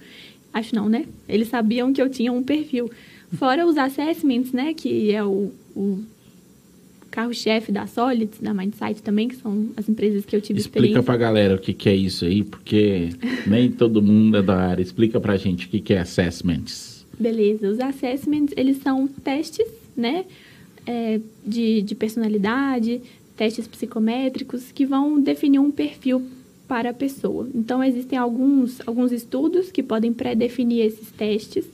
[0.53, 1.07] Acho não, né?
[1.29, 2.91] Eles sabiam que eu tinha um perfil.
[3.35, 4.73] Fora os assessments, né?
[4.73, 6.03] Que é o, o
[7.11, 11.03] carro-chefe da Solids, da Mindsight também, que são as empresas que eu tive Explica experiência.
[11.03, 13.11] pra galera o que, que é isso aí, porque
[13.47, 14.83] nem todo mundo é da área.
[14.83, 17.07] Explica pra gente o que, que é assessments.
[17.19, 17.69] Beleza.
[17.69, 20.25] Os assessments, eles são testes, né?
[20.87, 23.03] É, de, de personalidade,
[23.39, 26.23] testes psicométricos que vão definir um perfil
[26.67, 27.49] para a pessoa.
[27.55, 31.65] Então, existem alguns, alguns estudos que podem pré-definir esses testes.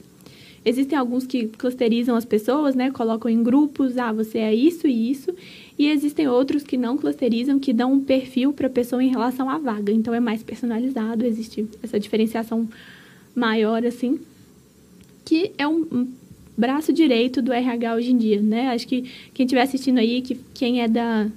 [0.63, 2.91] Existem alguns que clusterizam as pessoas, né?
[2.91, 5.33] Colocam em grupos, ah, você é isso e isso.
[5.77, 9.49] E existem outros que não clusterizam, que dão um perfil para a pessoa em relação
[9.49, 9.91] à vaga.
[9.91, 12.69] Então, é mais personalizado, existe essa diferenciação
[13.35, 14.19] maior, assim.
[15.25, 16.07] Que é um,
[16.55, 18.69] braço direito do RH hoje em dia, né?
[18.69, 21.27] Acho que quem estiver assistindo aí, que quem é da,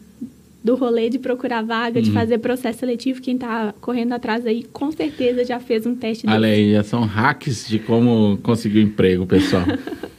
[0.63, 2.05] do rolê de procurar vaga, uhum.
[2.05, 6.27] de fazer processo seletivo, quem está correndo atrás aí, com certeza já fez um teste.
[6.27, 9.65] Olha aí, já são hacks de como conseguir emprego, pessoal.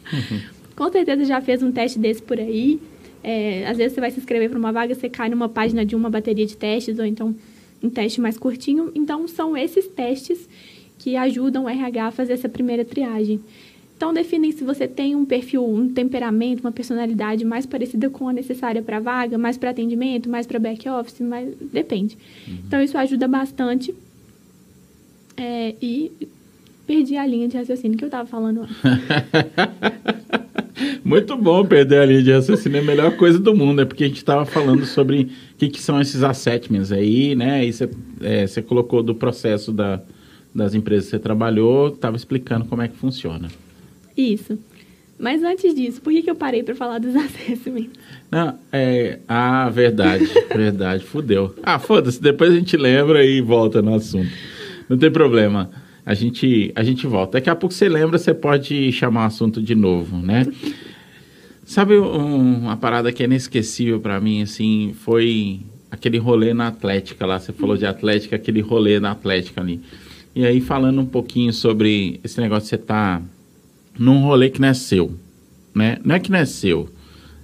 [0.76, 2.80] com certeza já fez um teste desse por aí.
[3.22, 5.96] É, às vezes você vai se inscrever para uma vaga, você cai numa página de
[5.96, 7.36] uma bateria de testes, ou então
[7.84, 8.92] um teste mais curtinho.
[8.96, 10.48] Então, são esses testes
[10.98, 13.40] que ajudam o RH a fazer essa primeira triagem.
[14.00, 18.34] Então, definem se você tem um perfil, um temperamento, uma personalidade mais parecida com a
[18.34, 21.54] necessária para a vaga, mais para atendimento, mais para back-office, mais...
[21.70, 22.18] depende.
[22.48, 22.60] Uhum.
[22.66, 23.94] Então, isso ajuda bastante.
[25.36, 26.14] É, e
[26.88, 28.78] perdi a linha de raciocínio que eu estava falando antes.
[31.04, 34.06] Muito bom perder a linha de raciocínio, é a melhor coisa do mundo, é porque
[34.06, 37.66] a gente estava falando sobre o que, que, são esses assessments aí, né?
[37.66, 37.90] E você
[38.22, 40.02] é, colocou do processo da,
[40.56, 43.50] das empresas que você trabalhou, estava explicando como é que funciona.
[44.20, 44.60] Isso.
[45.18, 47.92] Mas antes disso, por que, que eu parei para falar dos assessments?
[48.30, 49.20] Não, é.
[49.28, 51.56] Ah, verdade, verdade, fudeu.
[51.64, 54.30] Ah, foda-se, depois a gente lembra e volta no assunto.
[54.88, 55.70] Não tem problema.
[56.06, 57.34] A gente, a gente volta.
[57.34, 60.48] Daqui a pouco você lembra, você pode chamar o assunto de novo, né?
[61.64, 67.26] Sabe um, uma parada que é inesquecível para mim, assim, foi aquele rolê na Atlética
[67.26, 67.40] lá.
[67.40, 69.82] Você falou de Atlética, aquele rolê na Atlética ali.
[70.36, 73.22] E aí, falando um pouquinho sobre esse negócio você tá
[74.00, 75.12] num rolê que não é seu,
[75.76, 75.98] né?
[76.04, 76.90] Não é que não é seu,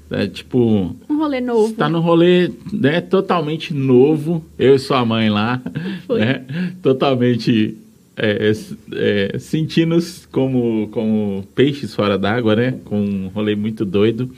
[0.09, 0.95] é tipo...
[1.09, 1.71] Um rolê novo.
[1.71, 5.61] Está no rolê né, totalmente novo, eu e sua mãe lá,
[6.07, 6.19] Foi.
[6.19, 6.45] né?
[6.81, 7.77] Totalmente
[8.15, 8.51] é,
[8.93, 9.97] é, sentindo
[10.31, 12.75] como, como peixes fora d'água, né?
[12.85, 14.31] Com um rolê muito doido.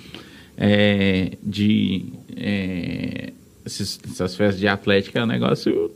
[0.58, 3.32] é, de é,
[3.64, 5.92] esses, essas festas de atlética é um negócio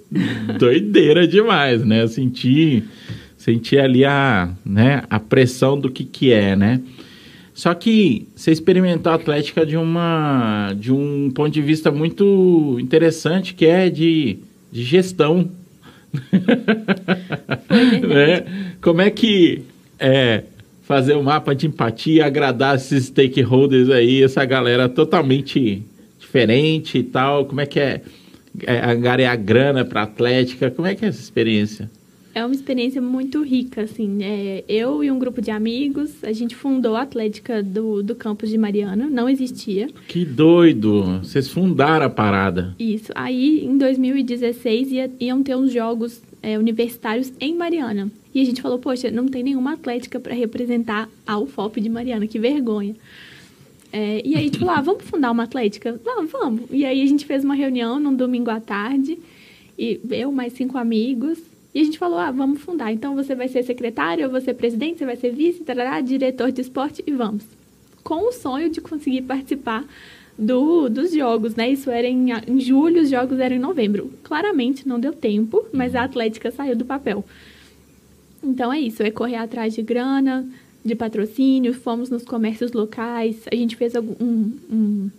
[0.59, 2.03] doideira demais, né?
[2.03, 2.83] Eu senti,
[3.41, 6.79] senti ali a, né, a pressão do que que é, né?
[7.55, 13.55] Só que você experimentou a atlética de, uma, de um ponto de vista muito interessante,
[13.55, 14.37] que é de,
[14.71, 15.49] de gestão.
[18.07, 18.75] né?
[18.79, 19.63] Como é que
[19.99, 20.43] é,
[20.83, 25.81] fazer o um mapa de empatia, agradar esses stakeholders aí, essa galera totalmente
[26.19, 27.45] diferente e tal?
[27.45, 28.01] Como é que é,
[28.67, 30.69] é angariar grana para atlética?
[30.69, 31.89] Como é que é essa experiência?
[32.33, 34.23] É uma experiência muito rica, assim.
[34.23, 38.49] É, eu e um grupo de amigos, a gente fundou a Atlética do, do campus
[38.49, 39.89] de Mariana, não existia.
[40.07, 41.19] Que doido!
[41.19, 42.73] Vocês fundaram a parada.
[42.79, 43.11] Isso.
[43.15, 48.09] Aí, em 2016, ia, iam ter uns jogos é, universitários em Mariana.
[48.33, 52.27] E a gente falou, poxa, não tem nenhuma atlética para representar a UFOP de Mariana,
[52.27, 52.95] que vergonha.
[53.91, 55.99] É, e aí, tipo, ah, vamos fundar uma atlética?
[56.07, 56.61] Ah, vamos.
[56.71, 59.19] E aí a gente fez uma reunião num domingo à tarde,
[59.77, 61.37] e eu mais cinco amigos,
[61.73, 62.91] e a gente falou, ah, vamos fundar.
[62.91, 66.51] Então você vai ser secretário, eu vou ser presidente, você vai ser vice, tarará, diretor
[66.51, 67.43] de esporte e vamos.
[68.03, 69.85] Com o sonho de conseguir participar
[70.37, 71.69] do, dos jogos, né?
[71.69, 74.11] Isso era em, em julho, os jogos eram em novembro.
[74.23, 77.23] Claramente não deu tempo, mas a Atlética saiu do papel.
[78.43, 80.47] Então é isso, é correr atrás de grana,
[80.83, 85.11] de patrocínio, fomos nos comércios locais, a gente fez um, um,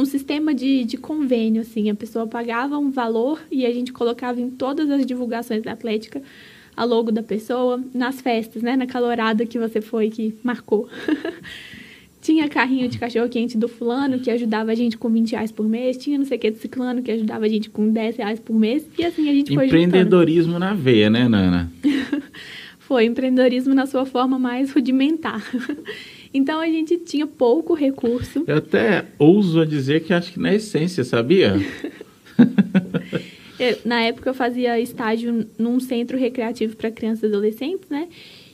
[0.00, 1.90] um sistema de, de convênio, assim.
[1.90, 6.22] A pessoa pagava um valor e a gente colocava em todas as divulgações da Atlética
[6.76, 8.76] a logo da pessoa, nas festas, né?
[8.76, 10.88] Na calorada que você foi, que marcou.
[12.20, 15.96] tinha carrinho de cachorro-quente do fulano, que ajudava a gente com 20 reais por mês.
[15.96, 18.54] Tinha não sei o que do ciclano, que ajudava a gente com 10 reais por
[18.54, 18.86] mês.
[18.98, 21.70] E assim a gente foi Empreendedorismo na veia, né, Nana?
[22.78, 25.42] foi, empreendedorismo na sua forma mais rudimentar.
[26.32, 28.44] Então a gente tinha pouco recurso.
[28.46, 31.56] Eu até ouso dizer que acho que na essência, sabia?
[33.58, 38.08] eu, na época eu fazia estágio num centro recreativo para crianças e adolescentes, né?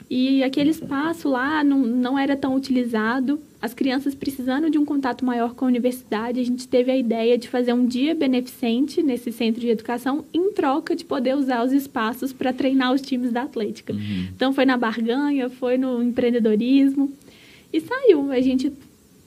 [0.09, 3.41] E aquele espaço lá não, não era tão utilizado.
[3.61, 7.37] As crianças precisando de um contato maior com a universidade, a gente teve a ideia
[7.37, 11.73] de fazer um dia beneficente nesse centro de educação em troca de poder usar os
[11.73, 13.93] espaços para treinar os times da Atlética.
[13.93, 14.29] Uhum.
[14.35, 17.13] Então foi na barganha, foi no empreendedorismo.
[17.73, 18.31] E saiu.
[18.31, 18.73] A gente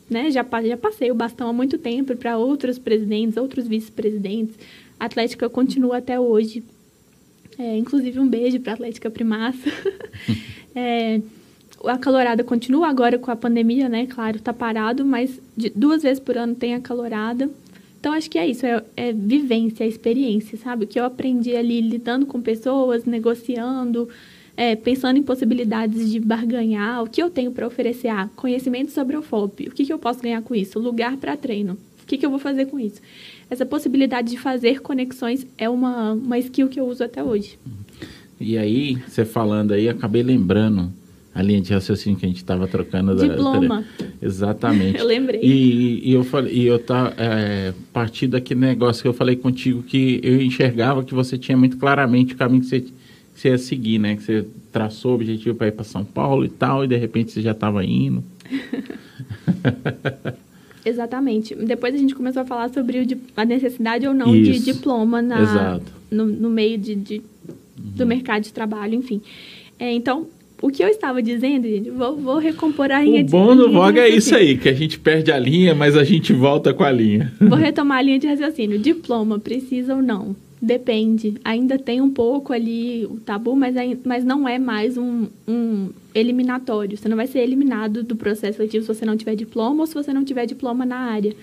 [0.09, 4.55] né, já, já passei o bastão há muito tempo para outros presidentes, outros vice-presidentes.
[4.99, 6.63] A Atlética continua até hoje.
[7.57, 9.69] É, inclusive, um beijo para a Atlética Primassa.
[10.73, 11.21] é,
[11.85, 14.05] a calorada continua agora com a pandemia, né?
[14.07, 17.49] Claro, está parado, mas de, duas vezes por ano tem a calorada.
[17.99, 20.85] Então, acho que é isso, é, é vivência, é experiência, sabe?
[20.85, 24.07] O que eu aprendi ali lidando com pessoas, negociando,
[24.59, 28.09] é, pensando em possibilidades de barganhar, o que eu tenho para oferecer?
[28.09, 29.69] Ah, conhecimento sobre o FOP.
[29.69, 30.77] O que, que eu posso ganhar com isso?
[30.77, 31.77] Lugar para treino.
[32.03, 32.99] O que, que eu vou fazer com isso?
[33.49, 37.57] Essa possibilidade de fazer conexões é uma, uma skill que eu uso até hoje.
[38.37, 40.91] E aí, você falando aí, acabei lembrando
[41.33, 43.15] a linha de raciocínio que a gente estava trocando.
[43.15, 43.85] Diploma.
[43.97, 44.99] Da, exatamente.
[44.99, 45.39] eu lembrei.
[45.41, 49.81] E, e, eu falei, e eu tá é, partir daquele negócio que eu falei contigo
[49.83, 52.83] que eu enxergava que você tinha muito claramente o caminho que você
[53.41, 54.15] você ia seguir, né?
[54.15, 57.31] Que você traçou o objetivo para ir para São Paulo e tal, e de repente
[57.31, 58.23] você já estava indo.
[60.85, 61.55] Exatamente.
[61.55, 64.51] Depois a gente começou a falar sobre a necessidade ou não Isso.
[64.51, 67.91] de diploma na, no, no, meio de, de uhum.
[67.95, 69.21] do mercado de trabalho, enfim.
[69.77, 70.27] É, então,
[70.61, 73.55] o que eu estava dizendo, gente, vou, vou recompor a linha o de O bom
[73.55, 76.73] do Voga é isso aí, que a gente perde a linha, mas a gente volta
[76.73, 77.31] com a linha.
[77.39, 78.79] Vou retomar a linha de raciocínio.
[78.79, 80.35] Diploma, precisa ou não?
[80.61, 81.35] Depende.
[81.43, 86.97] Ainda tem um pouco ali o tabu, mas, mas não é mais um, um eliminatório.
[86.97, 89.93] Você não vai ser eliminado do processo seletivo se você não tiver diploma ou se
[89.93, 91.33] você não tiver diploma na área.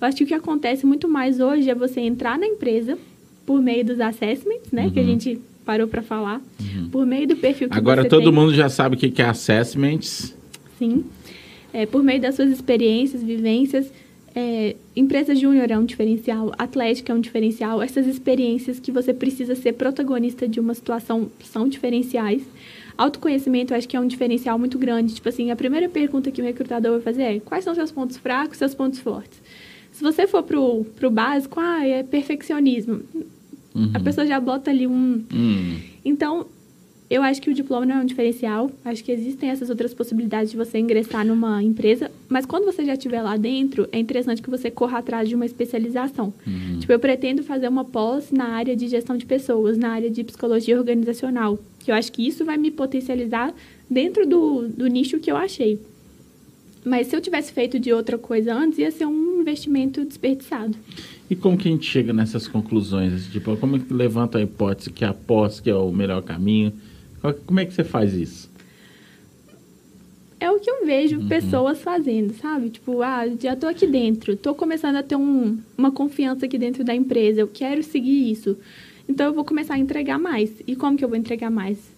[0.00, 2.98] Eu acho que o que acontece muito mais hoje é você entrar na empresa
[3.46, 4.86] por meio dos assessments, né?
[4.86, 4.90] Uhum.
[4.90, 5.08] Que a uhum.
[5.08, 6.42] gente parou para falar.
[6.60, 6.88] Uhum.
[6.90, 8.32] Por meio do perfil que Agora todo tem.
[8.32, 10.36] mundo já sabe o que é assessments.
[10.78, 11.04] Sim.
[11.72, 13.90] É, por meio das suas experiências, vivências
[14.34, 17.80] é, empresa júnior é um diferencial, atlética é um diferencial.
[17.80, 22.42] Essas experiências que você precisa ser protagonista de uma situação são diferenciais.
[22.98, 25.14] Autoconhecimento, eu acho que é um diferencial muito grande.
[25.14, 28.16] Tipo assim, a primeira pergunta que o recrutador vai fazer é: quais são seus pontos
[28.16, 29.40] fracos, seus pontos fortes?
[29.92, 33.02] Se você for pro, pro básico, ah, é perfeccionismo.
[33.72, 33.90] Uhum.
[33.94, 35.24] A pessoa já bota ali um.
[35.32, 35.80] Uhum.
[36.04, 36.46] Então,
[37.10, 38.70] eu acho que o diploma não é um diferencial.
[38.84, 42.10] Acho que existem essas outras possibilidades de você ingressar numa empresa.
[42.28, 45.44] Mas quando você já estiver lá dentro, é interessante que você corra atrás de uma
[45.44, 46.32] especialização.
[46.46, 46.78] Uhum.
[46.80, 50.24] Tipo, eu pretendo fazer uma pós na área de gestão de pessoas, na área de
[50.24, 51.58] psicologia organizacional.
[51.78, 53.52] Que eu acho que isso vai me potencializar
[53.88, 55.78] dentro do, do nicho que eu achei.
[56.84, 60.76] Mas se eu tivesse feito de outra coisa antes, ia ser um investimento desperdiçado.
[61.30, 63.26] E como que a gente chega nessas conclusões?
[63.26, 66.72] Tipo, como é que levanta a hipótese que a pós que é o melhor caminho?
[67.46, 68.50] Como é que você faz isso?
[70.38, 71.28] É o que eu vejo uhum.
[71.28, 72.68] pessoas fazendo, sabe?
[72.68, 76.84] Tipo, ah, já tô aqui dentro, tô começando a ter um, uma confiança aqui dentro
[76.84, 78.56] da empresa, eu quero seguir isso.
[79.08, 80.50] Então eu vou começar a entregar mais.
[80.66, 81.94] E como que eu vou entregar mais?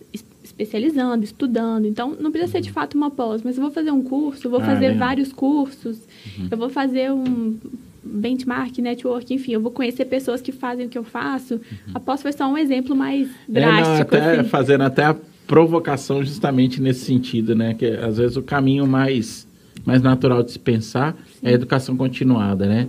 [0.47, 1.87] especializando, estudando.
[1.87, 4.61] Então, não precisa ser de fato uma pós, mas eu vou fazer um curso, vou
[4.61, 5.09] ah, fazer legal.
[5.09, 5.99] vários cursos,
[6.39, 6.49] uhum.
[6.51, 7.59] eu vou fazer um
[8.07, 11.55] benchmark, network, enfim, eu vou conhecer pessoas que fazem o que eu faço.
[11.55, 11.61] Uhum.
[11.95, 14.15] A pós foi só um exemplo mais drástico.
[14.15, 14.49] É, não, até assim.
[14.49, 17.75] fazendo até a provocação justamente nesse sentido, né?
[17.75, 19.47] Que às vezes o caminho mais,
[19.85, 21.47] mais natural de se pensar Sim.
[21.47, 22.89] é a educação continuada, né?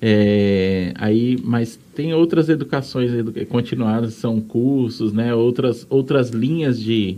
[0.00, 3.10] É, aí, mas tem outras educações
[3.48, 5.34] continuadas, são cursos, né?
[5.34, 7.16] Outras, outras linhas de,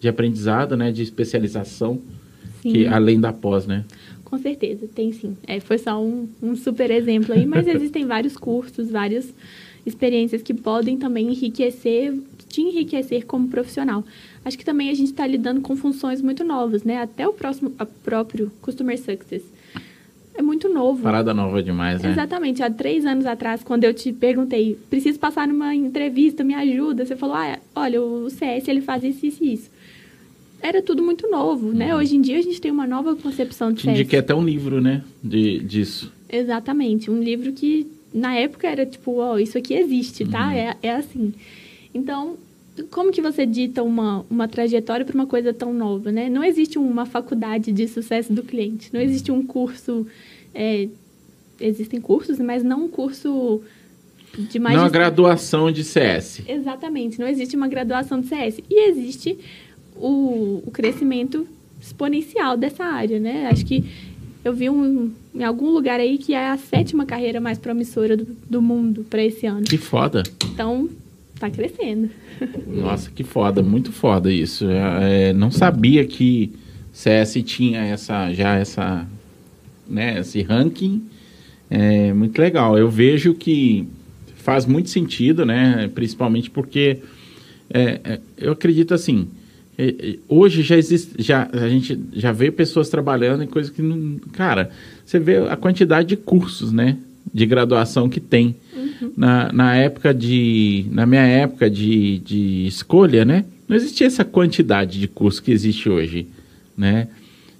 [0.00, 0.90] de aprendizado, né?
[0.90, 2.00] De especialização,
[2.62, 2.72] sim.
[2.72, 3.84] que além da pós, né?
[4.34, 5.36] Com certeza, tem sim.
[5.46, 9.32] É, foi só um, um super exemplo aí, mas existem vários cursos, várias
[9.86, 12.12] experiências que podem também enriquecer,
[12.48, 14.02] te enriquecer como profissional.
[14.44, 17.00] Acho que também a gente está lidando com funções muito novas, né?
[17.00, 17.70] Até o próximo,
[18.02, 19.44] próprio Customer Success
[20.34, 21.00] é muito novo.
[21.00, 22.10] Parada nova demais, né?
[22.10, 22.60] Exatamente.
[22.60, 27.14] Há três anos atrás, quando eu te perguntei, preciso passar numa entrevista, me ajuda, você
[27.14, 29.70] falou, ah, olha, o CS ele faz isso, isso e isso.
[30.64, 31.92] Era tudo muito novo, né?
[31.92, 32.00] Uhum.
[32.00, 33.98] Hoje em dia a gente tem uma nova concepção de CS.
[33.98, 36.10] Indiquei até um livro, né, de, disso.
[36.26, 37.10] Exatamente.
[37.10, 40.46] Um livro que, na época, era tipo, ó, oh, isso aqui existe, tá?
[40.46, 40.52] Uhum.
[40.52, 41.34] É, é assim.
[41.92, 42.38] Então,
[42.90, 46.30] como que você dita uma, uma trajetória para uma coisa tão nova, né?
[46.30, 50.06] Não existe uma faculdade de sucesso do cliente, não existe um curso,
[50.54, 50.88] é,
[51.60, 53.60] existem cursos, mas não um curso
[54.50, 54.78] de mais...
[54.78, 56.40] Não a graduação de CS.
[56.48, 58.60] Exatamente, não existe uma graduação de CS.
[58.70, 59.38] E existe
[59.96, 61.46] o, o crescimento
[61.80, 63.48] exponencial dessa área, né?
[63.50, 63.84] Acho que
[64.44, 68.26] eu vi um, em algum lugar aí que é a sétima carreira mais promissora do,
[68.48, 69.64] do mundo para esse ano.
[69.64, 70.22] Que foda!
[70.52, 70.88] Então,
[71.38, 72.10] tá crescendo.
[72.66, 74.66] Nossa, que foda, muito foda isso.
[74.68, 76.52] É, não sabia que
[76.92, 79.06] CS tinha essa já essa
[79.88, 81.02] né, esse ranking.
[81.70, 82.78] É muito legal.
[82.78, 83.86] Eu vejo que
[84.36, 85.90] faz muito sentido, né?
[85.94, 86.98] Principalmente porque
[87.70, 89.28] é, é, eu acredito assim.
[90.28, 94.70] Hoje já existe, já a gente já vê pessoas trabalhando em coisas que não, cara,
[95.04, 96.96] você vê a quantidade de cursos, né,
[97.32, 98.54] de graduação que tem
[99.16, 100.86] na, na época de.
[100.90, 103.44] Na minha época de, de escolha, né?
[103.68, 106.26] Não existia essa quantidade de curso que existe hoje,
[106.76, 107.08] né?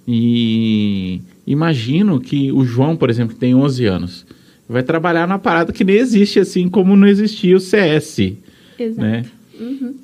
[0.07, 4.25] E imagino que o João, por exemplo, que tem 11 anos,
[4.69, 8.19] vai trabalhar na parada que nem existe, assim como não existia o CS.
[8.77, 9.01] Exato.
[9.01, 9.25] Né?
[9.59, 9.95] Uhum.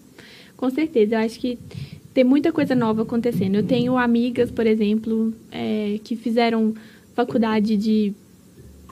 [0.57, 1.57] Com certeza, eu acho que
[2.14, 3.55] tem muita coisa nova acontecendo.
[3.55, 6.74] Eu tenho amigas, por exemplo, é, que fizeram
[7.14, 8.14] faculdade de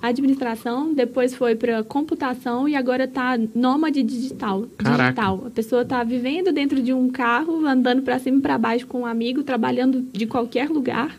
[0.02, 4.66] administração, depois foi para computação e agora está nômade digital.
[4.78, 5.04] Caraca.
[5.04, 5.44] digital.
[5.48, 9.02] A pessoa está vivendo dentro de um carro, andando para cima e para baixo com
[9.02, 11.18] um amigo, trabalhando de qualquer lugar,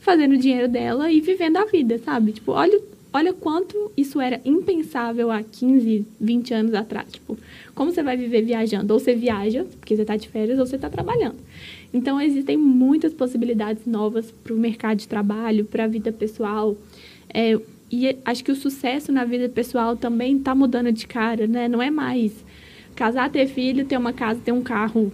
[0.00, 2.32] fazendo o dinheiro dela e vivendo a vida, sabe?
[2.32, 2.78] Tipo, olha,
[3.12, 7.12] olha quanto isso era impensável há 15, 20 anos atrás.
[7.12, 7.36] Tipo,
[7.74, 8.92] como você vai viver viajando?
[8.92, 11.36] Ou você viaja, porque você está de férias, ou você está trabalhando.
[11.92, 16.76] Então, existem muitas possibilidades novas para o mercado de trabalho, para a vida pessoal.
[17.32, 17.58] É,
[17.90, 21.66] e acho que o sucesso na vida pessoal também está mudando de cara, né?
[21.66, 22.32] Não é mais
[22.94, 25.12] casar, ter filho, ter uma casa, ter um carro.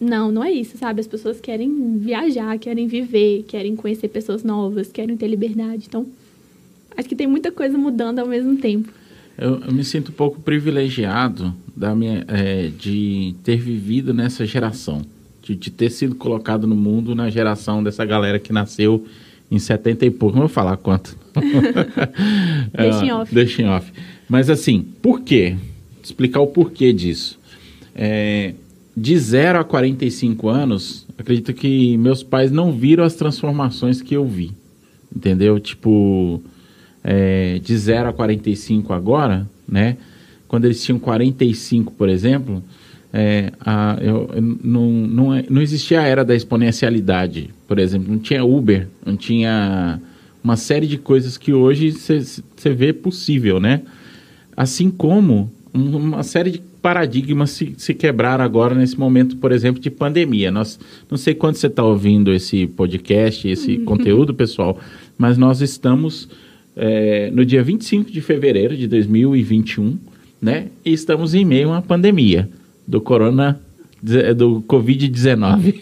[0.00, 1.00] Não, não é isso, sabe?
[1.00, 5.86] As pessoas querem viajar, querem viver, querem conhecer pessoas novas, querem ter liberdade.
[5.88, 6.06] Então,
[6.96, 8.92] acho que tem muita coisa mudando ao mesmo tempo.
[9.36, 15.02] Eu, eu me sinto um pouco privilegiado da minha, é, de ter vivido nessa geração,
[15.42, 19.06] de, de ter sido colocado no mundo na geração dessa galera que nasceu
[19.50, 20.34] em 70 e pouco.
[20.34, 21.16] Não vou falar quanto.
[22.72, 23.34] deixa em off.
[23.34, 23.92] Deixa em off.
[24.28, 25.56] Mas assim, por quê?
[26.02, 27.38] Explicar o porquê disso.
[27.94, 28.54] É,
[28.96, 34.26] de 0 a 45 anos, acredito que meus pais não viram as transformações que eu
[34.26, 34.52] vi.
[35.14, 35.60] Entendeu?
[35.60, 36.42] Tipo,
[37.02, 39.96] é, de 0 a 45 agora, né?
[40.46, 42.62] Quando eles tinham 45, por exemplo,
[43.12, 44.28] é, a, eu,
[44.62, 48.10] não, não, é, não existia a era da exponencialidade, por exemplo.
[48.10, 50.00] Não tinha Uber, não tinha
[50.42, 53.82] uma série de coisas que hoje você vê possível, né?
[54.56, 59.90] Assim como uma série de paradigmas se, se quebraram agora nesse momento, por exemplo, de
[59.90, 60.50] pandemia.
[60.50, 60.78] Nós,
[61.10, 63.84] não sei quando você está ouvindo esse podcast, esse uhum.
[63.84, 64.78] conteúdo, pessoal,
[65.16, 66.28] mas nós estamos
[66.76, 69.98] é, no dia 25 de fevereiro de 2021,
[70.40, 70.66] né?
[70.84, 72.48] E estamos em meio a uma pandemia
[72.86, 73.60] do corona
[74.36, 75.76] do Covid-19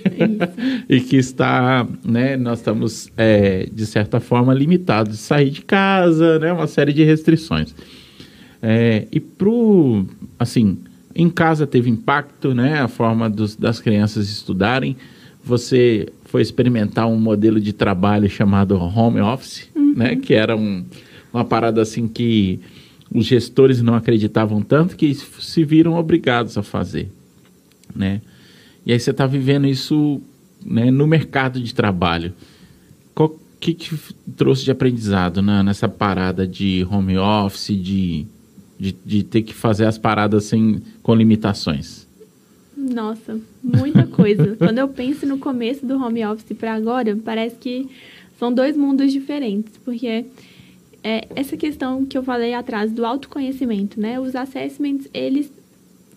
[0.89, 6.39] e que está, né, nós estamos é, de certa forma limitados de sair de casa,
[6.39, 7.75] né, uma série de restrições.
[8.63, 10.05] É, e pro,
[10.39, 10.77] assim,
[11.15, 14.97] em casa teve impacto, né, a forma dos, das crianças estudarem.
[15.43, 19.97] Você foi experimentar um modelo de trabalho chamado home office, uhum.
[19.97, 20.85] né, que era um,
[21.33, 22.61] uma parada assim que
[23.13, 27.09] os gestores não acreditavam tanto que se viram obrigados a fazer
[27.95, 28.21] né?
[28.85, 30.21] E aí você está vivendo isso
[30.65, 32.33] né, no mercado de trabalho.
[33.17, 33.95] O que, que
[34.39, 38.27] trouxe de aprendizado né, nessa parada de home office, de,
[38.79, 42.07] de, de ter que fazer as paradas sem, com limitações?
[42.75, 44.57] Nossa, muita coisa.
[44.57, 47.87] Quando eu penso no começo do home office para agora, parece que
[48.41, 50.25] são dois mundos diferentes, porque
[51.05, 54.19] é, essa questão que eu falei atrás do autoconhecimento, né?
[54.19, 55.53] Os assessments, eles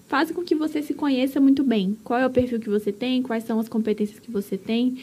[0.08, 1.98] fazem com que você se conheça muito bem.
[2.02, 4.98] Qual é o perfil que você tem, quais são as competências que você tem.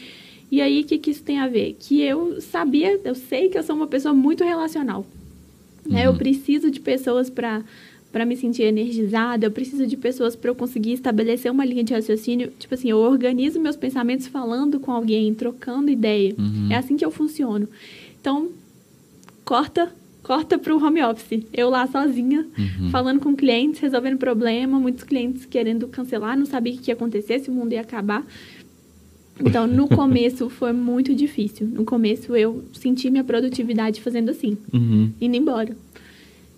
[0.49, 1.77] E aí, o que, que isso tem a ver?
[1.79, 5.05] Que eu sabia, eu sei que eu sou uma pessoa muito relacional.
[5.87, 6.07] Né?
[6.07, 6.17] Eu uhum.
[6.17, 7.63] preciso de pessoas para
[8.11, 11.93] para me sentir energizada, eu preciso de pessoas para eu conseguir estabelecer uma linha de
[11.93, 12.51] raciocínio.
[12.59, 16.35] Tipo assim, eu organizo meus pensamentos falando com alguém, trocando ideia.
[16.37, 16.67] Uhum.
[16.69, 17.67] É assim que eu funciono.
[18.19, 18.49] Então,
[19.45, 21.43] corta corta para o home office.
[21.51, 22.89] Eu lá sozinha, uhum.
[22.89, 27.39] falando com clientes, resolvendo problema, muitos clientes querendo cancelar, não sabia o que ia acontecer,
[27.39, 28.25] se o mundo ia acabar.
[29.39, 31.67] Então, no começo foi muito difícil.
[31.67, 35.11] No começo eu senti minha produtividade fazendo assim, uhum.
[35.19, 35.75] indo embora.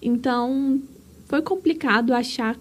[0.01, 0.81] Então,
[1.33, 2.55] foi complicado achar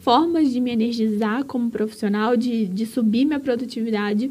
[0.00, 4.30] formas de me energizar como profissional, de, de subir minha produtividade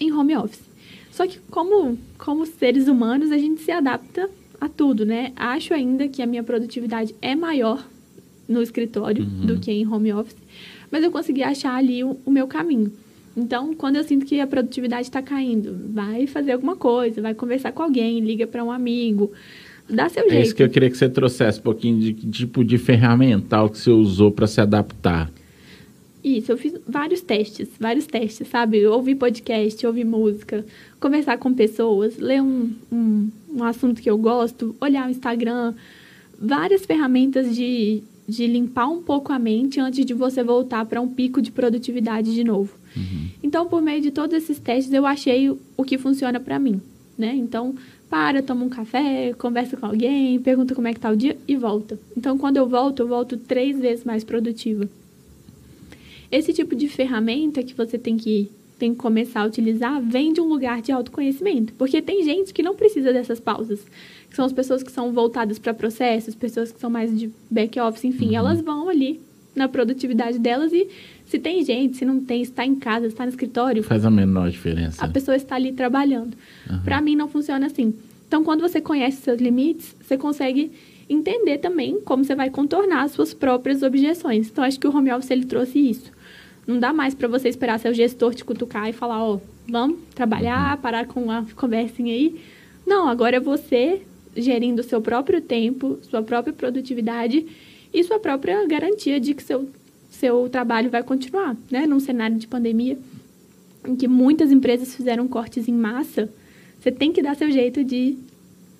[0.00, 0.64] em home office.
[1.12, 4.28] Só que como, como seres humanos, a gente se adapta
[4.60, 5.32] a tudo, né?
[5.36, 7.86] Acho ainda que a minha produtividade é maior
[8.48, 9.46] no escritório uhum.
[9.46, 10.42] do que em home office,
[10.90, 12.92] mas eu consegui achar ali o, o meu caminho.
[13.36, 17.70] Então, quando eu sinto que a produtividade está caindo, vai fazer alguma coisa, vai conversar
[17.70, 19.30] com alguém, liga para um amigo,
[19.88, 20.36] dá seu jeito.
[20.36, 23.78] É isso que eu queria que você trouxesse um pouquinho de tipo de ferramental que
[23.78, 25.30] você usou para se adaptar.
[26.24, 28.86] Isso, eu fiz vários testes, vários testes, sabe?
[28.86, 30.64] Ouvir podcast, ouvir música,
[31.00, 35.74] conversar com pessoas, ler um, um, um assunto que eu gosto, olhar o Instagram,
[36.38, 41.08] várias ferramentas de, de limpar um pouco a mente antes de você voltar para um
[41.08, 42.72] pico de produtividade de novo.
[42.96, 43.28] Uhum.
[43.42, 46.80] Então, por meio de todos esses testes, eu achei o que funciona para mim,
[47.18, 47.34] né?
[47.34, 47.74] Então,
[48.12, 51.56] para, toma um café, conversa com alguém, pergunta como é que tá o dia e
[51.56, 51.98] volta.
[52.14, 54.86] Então, quando eu volto, eu volto três vezes mais produtiva.
[56.30, 60.42] Esse tipo de ferramenta que você tem que, tem que começar a utilizar vem de
[60.42, 61.72] um lugar de autoconhecimento.
[61.78, 63.80] Porque tem gente que não precisa dessas pausas.
[64.28, 68.04] Que são as pessoas que são voltadas para processos, pessoas que são mais de back-office,
[68.04, 68.36] enfim, uhum.
[68.36, 69.22] elas vão ali
[69.56, 70.86] na produtividade delas e
[71.32, 73.82] se tem gente, se não tem, está em casa, está no escritório.
[73.82, 75.02] Faz a menor diferença.
[75.02, 76.36] A pessoa está ali trabalhando.
[76.68, 76.82] Uhum.
[76.84, 77.94] Para mim não funciona assim.
[78.28, 80.70] Então, quando você conhece seus limites, você consegue
[81.08, 84.50] entender também como você vai contornar as suas próprias objeções.
[84.50, 86.12] Então, acho que o home office ele trouxe isso.
[86.66, 90.00] Não dá mais para você esperar seu gestor te cutucar e falar, ó, oh, vamos
[90.14, 90.82] trabalhar, uhum.
[90.82, 92.38] parar com a conversinha aí.
[92.86, 94.02] Não, agora é você
[94.36, 97.46] gerindo o seu próprio tempo, sua própria produtividade
[97.92, 99.66] e sua própria garantia de que seu,
[100.22, 101.84] seu trabalho vai continuar, né?
[101.84, 102.96] Num cenário de pandemia
[103.84, 106.30] em que muitas empresas fizeram cortes em massa,
[106.78, 108.16] você tem que dar seu jeito de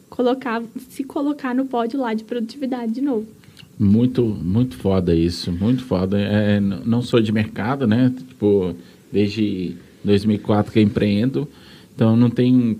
[0.09, 3.27] colocar, se colocar no pódio lá de produtividade de novo.
[3.77, 6.17] Muito, muito foda isso, muito foda.
[6.17, 8.13] É, não sou de mercado, né?
[8.17, 8.77] Tipo,
[9.11, 9.75] desde
[10.05, 11.49] 2004 que empreendo,
[11.93, 12.79] então não tem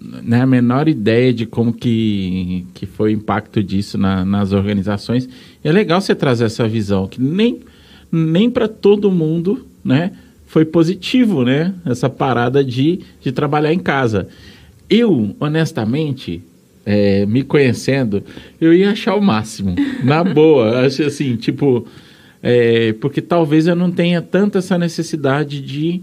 [0.00, 5.28] né, a menor ideia de como que, que foi o impacto disso na, nas organizações.
[5.64, 7.60] E é legal você trazer essa visão, que nem,
[8.10, 10.12] nem para todo mundo, né?
[10.46, 11.74] Foi positivo, né?
[11.86, 14.28] Essa parada de, de trabalhar em casa.
[14.88, 16.42] Eu, honestamente,
[16.84, 18.22] é, me conhecendo,
[18.60, 19.76] eu ia achar o máximo.
[20.02, 20.84] Na boa.
[20.84, 21.86] Acho assim, tipo.
[22.42, 26.00] É, porque talvez eu não tenha tanta essa necessidade de,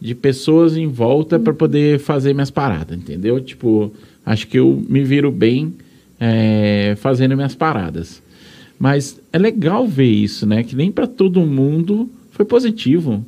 [0.00, 3.38] de pessoas em volta para poder fazer minhas paradas, entendeu?
[3.38, 3.92] Tipo,
[4.24, 5.74] acho que eu me viro bem
[6.18, 8.22] é, fazendo minhas paradas.
[8.84, 10.62] Mas é legal ver isso, né?
[10.62, 13.24] Que nem para todo mundo foi positivo,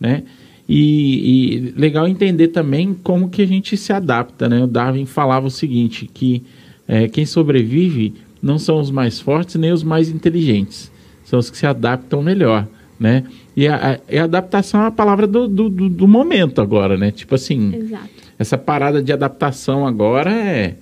[0.00, 0.24] né?
[0.68, 4.64] E, e, legal entender também como que a gente se adapta, né?
[4.64, 6.42] O Darwin falava o seguinte, que
[6.88, 10.90] é, quem sobrevive não são os mais fortes nem os mais inteligentes,
[11.24, 12.66] são os que se adaptam melhor,
[12.98, 13.22] né?
[13.56, 17.12] E a, a, a adaptação é a palavra do, do, do, momento agora, né?
[17.12, 18.08] Tipo assim, Exato.
[18.36, 20.74] essa parada de adaptação agora é,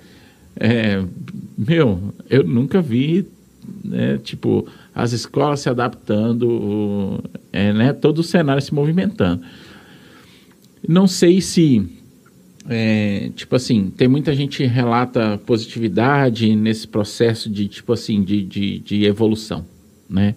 [0.59, 1.05] é
[1.59, 3.27] meu, eu nunca vi,
[3.85, 4.19] né?
[4.19, 9.43] Tipo, as escolas se adaptando, é, né, todo o cenário se movimentando.
[10.87, 11.87] Não sei se,
[12.69, 18.43] é, tipo assim, tem muita gente que relata positividade nesse processo de, tipo assim, de,
[18.43, 19.65] de, de evolução,
[20.09, 20.35] né?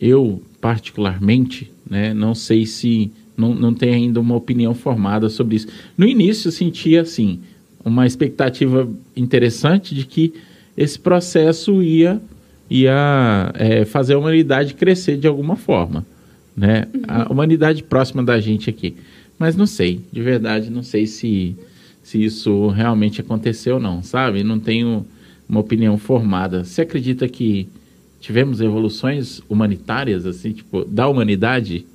[0.00, 5.68] Eu, particularmente, né, não sei se, não, não tenho ainda uma opinião formada sobre isso.
[5.96, 7.40] No início eu sentia, assim,
[7.84, 10.34] uma expectativa interessante de que
[10.76, 12.20] esse processo ia,
[12.70, 16.04] ia é, fazer a humanidade crescer de alguma forma,
[16.56, 16.86] né?
[16.94, 17.02] Uhum.
[17.06, 18.96] A humanidade próxima da gente aqui.
[19.38, 21.56] Mas não sei, de verdade, não sei se,
[22.02, 24.42] se isso realmente aconteceu ou não, sabe?
[24.42, 25.06] Não tenho
[25.48, 26.64] uma opinião formada.
[26.64, 27.68] Você acredita que
[28.20, 31.86] tivemos evoluções humanitárias, assim, tipo, da humanidade?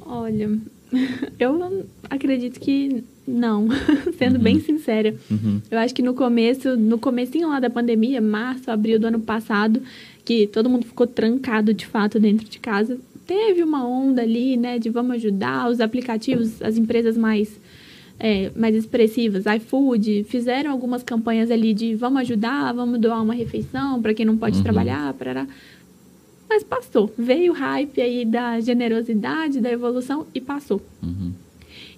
[0.00, 0.58] Olha,
[1.38, 3.68] eu acredito que não,
[4.18, 4.42] sendo uhum.
[4.42, 5.14] bem sincera.
[5.30, 5.60] Uhum.
[5.70, 9.82] Eu acho que no começo, no comecinho lá da pandemia, março, abril do ano passado,
[10.24, 14.78] que todo mundo ficou trancado de fato dentro de casa, teve uma onda ali, né,
[14.78, 17.58] de vamos ajudar os aplicativos, as empresas mais
[18.18, 24.00] é, mais expressivas, iFood, fizeram algumas campanhas ali de vamos ajudar, vamos doar uma refeição
[24.00, 24.62] para quem não pode uhum.
[24.62, 25.46] trabalhar, parará.
[26.48, 27.12] Mas passou.
[27.16, 30.80] Veio o hype aí da generosidade, da evolução e passou.
[31.02, 31.32] Uhum.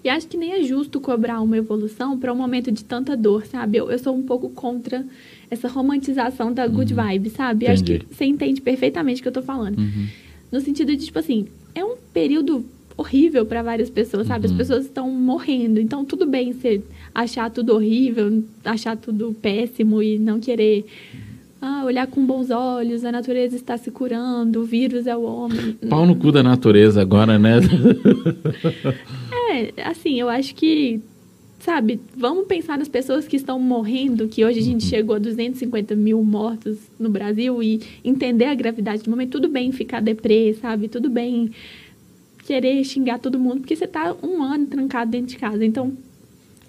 [0.02, 3.44] E acho que nem é justo cobrar uma evolução para um momento de tanta dor,
[3.46, 3.78] sabe?
[3.78, 5.04] Eu, eu sou um pouco contra
[5.50, 7.02] essa romantização da good uhum.
[7.02, 7.66] vibe, sabe?
[7.66, 9.78] Acho que você entende perfeitamente o que eu tô falando.
[9.78, 10.06] Uhum.
[10.52, 12.64] No sentido de, tipo assim, é um período
[12.96, 14.46] horrível para várias pessoas, sabe?
[14.46, 14.52] Uhum.
[14.52, 15.80] As pessoas estão morrendo.
[15.80, 16.82] Então, tudo bem você
[17.14, 20.84] achar tudo horrível, achar tudo péssimo e não querer
[21.60, 25.72] ah, olhar com bons olhos, a natureza está se curando, o vírus é o homem.
[25.88, 27.58] Pau no cu da natureza agora, né?
[29.50, 31.00] é, assim, eu acho que
[31.58, 34.90] sabe, vamos pensar nas pessoas que estão morrendo, que hoje a gente uhum.
[34.90, 39.32] chegou a 250 mil mortos no Brasil e entender a gravidade do momento.
[39.32, 40.86] Tudo bem ficar deprê, sabe?
[40.88, 41.50] Tudo bem
[42.44, 45.64] querer xingar todo mundo, porque você está um ano trancado dentro de casa.
[45.64, 45.92] Então,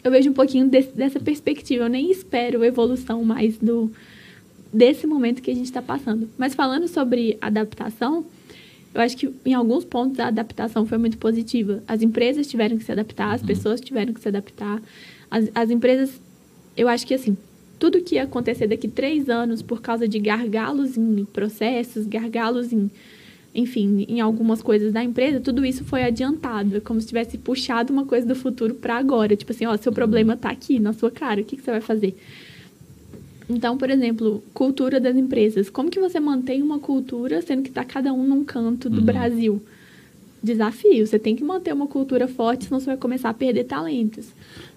[0.04, 1.84] eu vejo um pouquinho desse, dessa perspectiva.
[1.84, 3.92] Eu nem espero evolução mais do
[4.72, 6.30] desse momento que a gente está passando.
[6.38, 8.26] Mas falando sobre adaptação,
[8.94, 11.84] eu acho que em alguns pontos a adaptação foi muito positiva.
[11.88, 13.48] As empresas tiveram que se adaptar, as uhum.
[13.48, 14.82] pessoas tiveram que se adaptar.
[15.30, 16.20] As, as empresas,
[16.76, 17.38] eu acho que assim,
[17.78, 22.90] tudo que ia acontecer daqui três anos por causa de gargalos em processos, gargalos em,
[23.54, 26.78] enfim, em algumas coisas da empresa, tudo isso foi adiantado.
[26.78, 29.36] É como se tivesse puxado uma coisa do futuro para agora.
[29.36, 31.82] Tipo assim, ó, seu problema está aqui na sua cara, o que, que você vai
[31.82, 32.16] fazer?
[33.50, 35.70] Então, por exemplo, cultura das empresas.
[35.70, 39.06] Como que você mantém uma cultura sendo que está cada um num canto do uhum.
[39.06, 39.62] Brasil?
[40.44, 41.08] Desafio.
[41.08, 44.28] Você tem que manter uma cultura forte, senão você vai começar a perder talentos.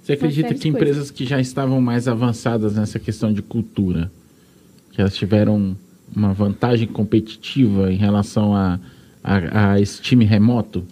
[0.03, 4.11] Você acredita que empresas que já estavam mais avançadas nessa questão de cultura,
[4.93, 5.77] que elas tiveram
[6.15, 8.79] uma vantagem competitiva em relação a,
[9.23, 10.85] a, a esse time remoto?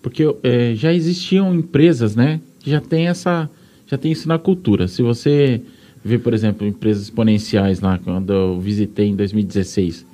[0.00, 3.50] Porque é, já existiam empresas, né, que já tem essa,
[3.86, 4.88] já tem isso na cultura.
[4.88, 5.62] Se você
[6.04, 10.06] ver, por exemplo, empresas exponenciais lá, quando eu visitei em 2016.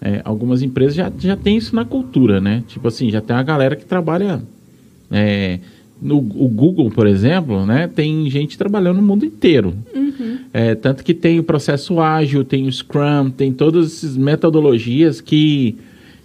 [0.00, 2.62] É, algumas empresas já, já têm isso na cultura, né?
[2.68, 4.42] Tipo assim, já tem uma galera que trabalha.
[5.10, 5.58] É,
[6.00, 7.88] no o Google, por exemplo, né?
[7.88, 9.74] Tem gente trabalhando no mundo inteiro.
[9.94, 10.38] Uhum.
[10.52, 15.76] É, tanto que tem o processo ágil, tem o Scrum, tem todas essas metodologias que.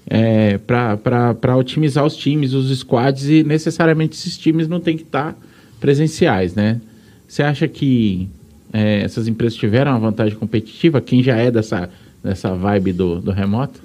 [0.05, 5.31] É, para otimizar os times, os squads, e necessariamente esses times não tem que estar
[5.31, 5.39] tá
[5.79, 6.81] presenciais, né?
[7.25, 8.27] Você acha que
[8.73, 10.99] é, essas empresas tiveram uma vantagem competitiva?
[10.99, 11.89] Quem já é dessa,
[12.23, 13.81] dessa vibe do, do remoto?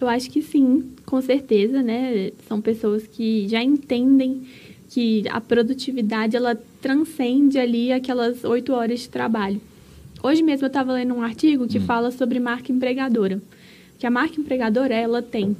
[0.00, 2.32] Eu acho que sim, com certeza, né?
[2.48, 4.42] São pessoas que já entendem
[4.88, 9.60] que a produtividade ela transcende ali aquelas oito horas de trabalho.
[10.22, 11.82] Hoje mesmo eu estava lendo um artigo que hum.
[11.82, 13.40] fala sobre marca empregadora.
[13.98, 15.54] Que a marca empregadora ela tem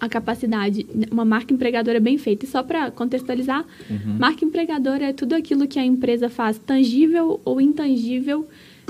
[0.00, 2.44] a capacidade, uma marca empregadora bem feita.
[2.44, 4.18] E só para contextualizar, uhum.
[4.18, 8.46] marca empregadora é tudo aquilo que a empresa faz, tangível ou intangível,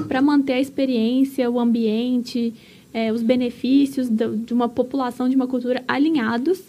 [0.06, 2.54] para manter a experiência, o ambiente,
[2.92, 6.60] é, os benefícios de, de uma população, de uma cultura alinhados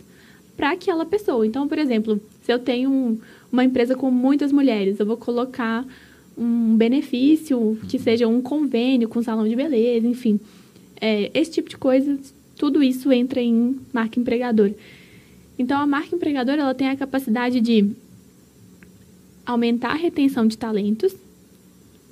[0.55, 1.45] para aquela pessoa.
[1.45, 3.17] Então, por exemplo, se eu tenho um,
[3.51, 5.85] uma empresa com muitas mulheres, eu vou colocar
[6.37, 8.03] um benefício que uhum.
[8.03, 10.39] seja um convênio com salão de beleza, enfim.
[10.99, 12.17] É, esse tipo de coisa
[12.59, 14.75] tudo isso entra em marca empregadora.
[15.57, 17.89] Então, a marca empregadora ela tem a capacidade de
[19.45, 21.15] aumentar a retenção de talentos,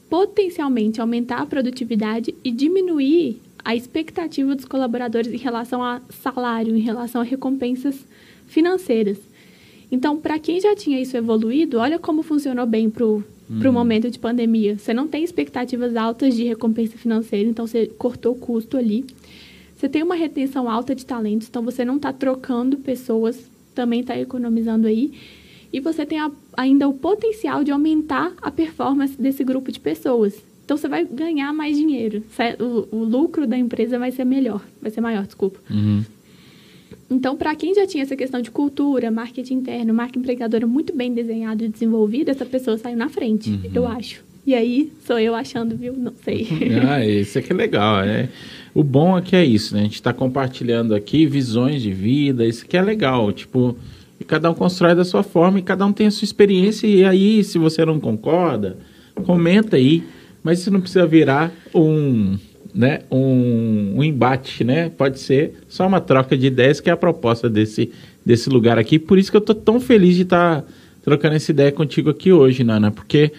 [0.10, 6.80] potencialmente aumentar a produtividade e diminuir a expectativa dos colaboradores em relação a salário, em
[6.80, 8.06] relação a recompensas
[8.48, 9.18] financeiras.
[9.92, 13.72] Então, para quem já tinha isso evoluído, olha como funcionou bem para o hum.
[13.74, 14.78] momento de pandemia.
[14.78, 19.06] Você não tem expectativas altas de recompensa financeira, então você cortou o custo ali
[19.78, 24.18] você tem uma retenção alta de talentos, então você não está trocando pessoas, também está
[24.18, 25.14] economizando aí.
[25.72, 30.42] E você tem a, ainda o potencial de aumentar a performance desse grupo de pessoas.
[30.66, 32.24] Então você vai ganhar mais dinheiro.
[32.60, 35.60] O, o lucro da empresa vai ser melhor, vai ser maior, desculpa.
[35.70, 36.04] Uhum.
[37.10, 41.14] Então, para quem já tinha essa questão de cultura, marketing interno, marca empregadora muito bem
[41.14, 43.72] desenhada e desenvolvida, essa pessoa saiu na frente, uhum.
[43.74, 44.27] eu acho.
[44.48, 45.92] E aí, sou eu achando, viu?
[45.92, 46.48] Não sei.
[46.88, 48.30] ah, isso é que é legal, né?
[48.74, 49.82] O bom é que é isso, né?
[49.82, 53.30] A gente está compartilhando aqui visões de vida, isso que é legal.
[53.34, 53.78] Tipo,
[54.18, 56.88] e cada um constrói da sua forma e cada um tem a sua experiência.
[56.88, 58.78] E aí, se você não concorda,
[59.26, 60.02] comenta aí.
[60.42, 62.38] Mas isso não precisa virar um,
[62.74, 64.88] né, um, um embate, né?
[64.88, 67.92] Pode ser só uma troca de ideias, que é a proposta desse,
[68.26, 68.98] desse lugar aqui.
[68.98, 70.68] Por isso que eu estou tão feliz de estar tá
[71.04, 73.34] trocando essa ideia contigo aqui hoje, Nana, porque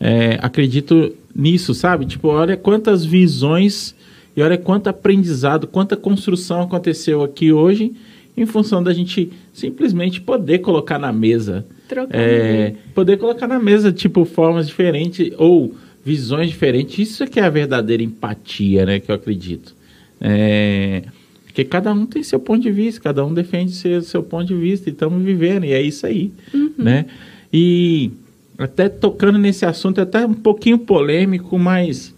[0.00, 2.06] é, acredito nisso, sabe?
[2.06, 3.94] Tipo, olha quantas visões
[4.36, 7.92] e olha quanto aprendizado, quanta construção aconteceu aqui hoje
[8.36, 11.64] em função da gente simplesmente poder colocar na mesa.
[11.88, 12.16] Trocar.
[12.16, 15.74] É, poder colocar na mesa, tipo, formas diferentes ou
[16.04, 17.10] visões diferentes.
[17.10, 18.98] Isso é que é a verdadeira empatia, né?
[18.98, 19.74] Que eu acredito.
[20.20, 21.04] É,
[21.46, 24.56] porque cada um tem seu ponto de vista, cada um defende seu, seu ponto de
[24.56, 26.72] vista e estamos vivendo, e é isso aí, uhum.
[26.76, 27.06] né?
[27.52, 28.10] E
[28.58, 32.14] até tocando nesse assunto, é até um pouquinho polêmico, mas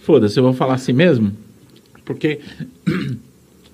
[0.00, 1.32] foda-se, eu vou falar assim mesmo,
[2.04, 2.40] porque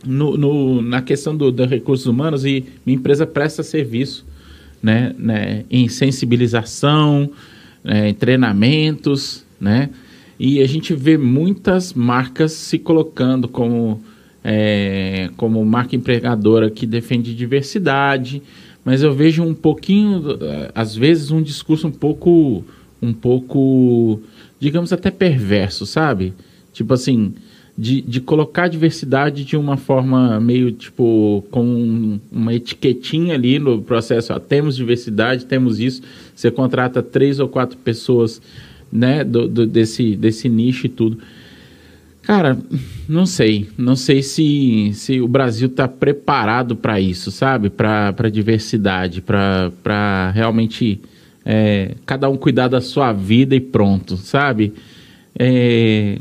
[0.05, 4.27] no, no, na questão dos do recursos humanos e minha empresa presta serviço
[4.83, 7.31] né, né, em sensibilização,
[7.83, 9.91] né, em treinamentos, né?
[10.39, 14.01] E a gente vê muitas marcas se colocando como,
[14.45, 18.41] é, como marca empregadora que defende diversidade,
[18.89, 20.25] mas eu vejo um pouquinho,
[20.75, 22.65] às vezes, um discurso um pouco,
[23.03, 24.19] um pouco,
[24.59, 26.33] digamos até perverso, sabe?
[26.73, 27.35] Tipo assim,
[27.77, 33.83] de, de colocar a diversidade de uma forma meio tipo com uma etiquetinha ali no
[33.83, 34.33] processo.
[34.33, 36.01] Ó, temos diversidade, temos isso.
[36.35, 38.41] Você contrata três ou quatro pessoas,
[38.91, 41.19] né, do, do desse, desse nicho e tudo.
[42.29, 42.59] Cara,
[43.09, 43.71] não sei.
[43.79, 47.71] Não sei se, se o Brasil está preparado para isso, sabe?
[47.71, 51.01] Para diversidade, para realmente
[51.43, 54.75] é, cada um cuidar da sua vida e pronto, sabe?
[55.39, 56.19] É,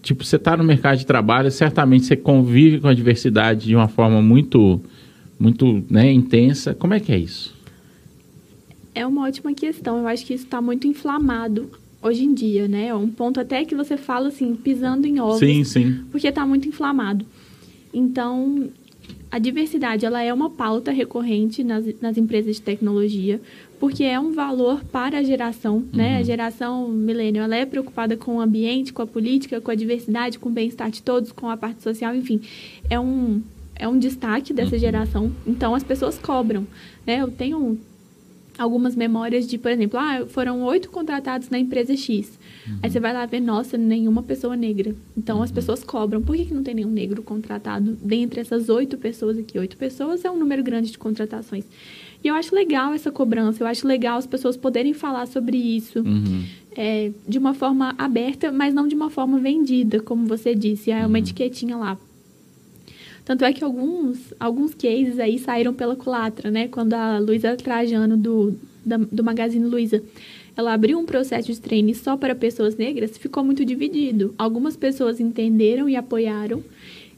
[0.00, 3.86] tipo, você está no mercado de trabalho, certamente você convive com a diversidade de uma
[3.86, 4.80] forma muito,
[5.38, 6.72] muito né, intensa.
[6.74, 7.54] Como é que é isso?
[8.94, 9.98] É uma ótima questão.
[9.98, 11.70] Eu acho que isso está muito inflamado
[12.04, 12.94] hoje em dia, né?
[12.94, 15.38] Um ponto até que você fala assim, pisando em ovos.
[15.38, 16.04] Sim, sim.
[16.10, 17.24] Porque está muito inflamado.
[17.92, 18.68] Então,
[19.30, 23.40] a diversidade, ela é uma pauta recorrente nas, nas empresas de tecnologia,
[23.80, 25.88] porque é um valor para a geração, uhum.
[25.94, 26.16] né?
[26.16, 26.24] A uhum.
[26.24, 30.50] geração milênio, ela é preocupada com o ambiente, com a política, com a diversidade, com
[30.50, 32.42] o bem-estar de todos, com a parte social, enfim.
[32.90, 33.42] É um,
[33.74, 34.80] é um destaque dessa uhum.
[34.80, 35.32] geração.
[35.46, 36.66] Então, as pessoas cobram,
[37.06, 37.22] né?
[37.22, 37.78] Eu tenho
[38.58, 42.38] algumas memórias de, por exemplo, ah, foram oito contratados na empresa X.
[42.66, 42.78] Uhum.
[42.82, 44.94] Aí você vai lá ver, nossa, nenhuma pessoa negra.
[45.16, 45.54] Então as uhum.
[45.54, 46.22] pessoas cobram.
[46.22, 49.58] Por que, que não tem nenhum negro contratado dentre essas oito pessoas aqui?
[49.58, 51.64] Oito pessoas é um número grande de contratações.
[52.22, 55.98] E eu acho legal essa cobrança, eu acho legal as pessoas poderem falar sobre isso
[55.98, 56.44] uhum.
[56.74, 60.90] é, de uma forma aberta, mas não de uma forma vendida, como você disse.
[60.90, 61.16] É uma uhum.
[61.16, 61.98] etiquetinha lá,
[63.24, 66.68] tanto é que alguns, alguns cases aí saíram pela culatra, né?
[66.68, 68.54] Quando a Luísa Trajano, do,
[68.84, 70.02] da, do Magazine Luiza,
[70.56, 74.34] ela abriu um processo de treino só para pessoas negras, ficou muito dividido.
[74.36, 76.62] Algumas pessoas entenderam e apoiaram,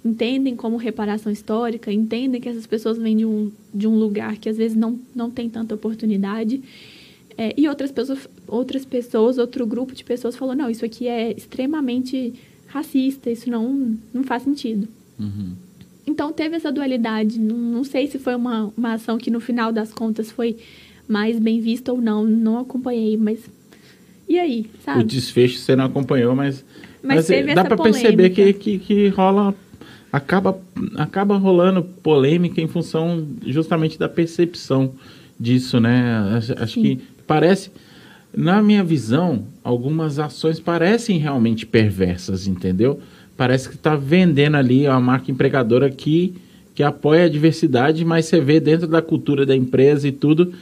[0.05, 4.49] entendem como reparação histórica, entendem que essas pessoas vêm de um, de um lugar que
[4.49, 6.63] às vezes não, não tem tanta oportunidade.
[7.37, 11.33] É, e outras pessoas, outras pessoas, outro grupo de pessoas falou, não, isso aqui é
[11.33, 12.33] extremamente
[12.69, 14.89] racista, isso não, não faz sentido.
[15.19, 15.66] Uhum.
[16.07, 17.39] Então teve essa dualidade.
[17.39, 20.57] Não, não sei se foi uma, uma ação que no final das contas foi
[21.09, 22.25] mais bem vista ou não.
[22.25, 23.41] Não acompanhei, mas.
[24.29, 25.01] E aí, sabe?
[25.01, 26.65] O desfecho você não acompanhou, mas.
[27.03, 29.55] Mas, mas dá para perceber que, que, que rola.
[30.13, 30.59] Acaba,
[30.97, 34.95] acaba rolando polêmica em função justamente da percepção
[35.39, 36.35] disso, né?
[36.37, 37.71] Acho, acho que parece.
[38.35, 43.01] Na minha visão, algumas ações parecem realmente perversas, entendeu?
[43.37, 46.35] Parece que está vendendo ali a marca empregadora que,
[46.75, 50.53] que apoia a diversidade, mas você vê dentro da cultura da empresa e tudo,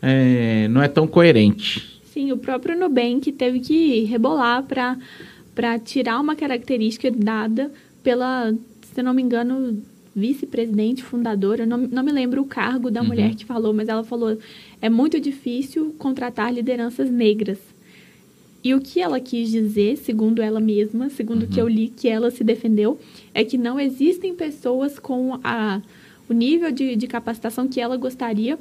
[0.00, 2.00] é, não é tão coerente.
[2.04, 7.70] Sim, o próprio Nubank teve que rebolar para tirar uma característica dada
[8.02, 8.54] pela,
[8.94, 9.82] se não me engano,
[10.14, 13.08] vice-presidente, fundadora, não, não me lembro o cargo da uhum.
[13.08, 14.38] mulher que falou, mas ela falou:
[14.80, 17.58] é muito difícil contratar lideranças negras.
[18.64, 22.08] E o que ela quis dizer, segundo ela mesma, segundo o que eu li que
[22.08, 22.98] ela se defendeu,
[23.34, 25.82] é que não existem pessoas com a,
[26.28, 28.58] o nível de, de capacitação que ela gostaria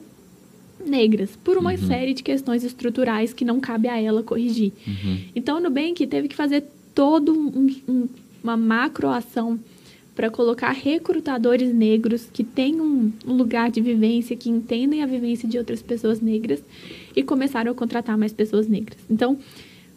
[0.86, 1.78] negras, por uma Uhum.
[1.88, 4.74] série de questões estruturais que não cabe a ela corrigir.
[4.86, 5.18] Uhum.
[5.34, 8.10] Então, o Nubank teve que fazer todo um, um,
[8.44, 9.58] uma macroação
[10.14, 15.48] para colocar recrutadores negros que tenham um, um lugar de vivência, que entendem a vivência
[15.48, 16.62] de outras pessoas negras
[17.16, 19.00] e começaram a contratar mais pessoas negras.
[19.10, 19.38] Então,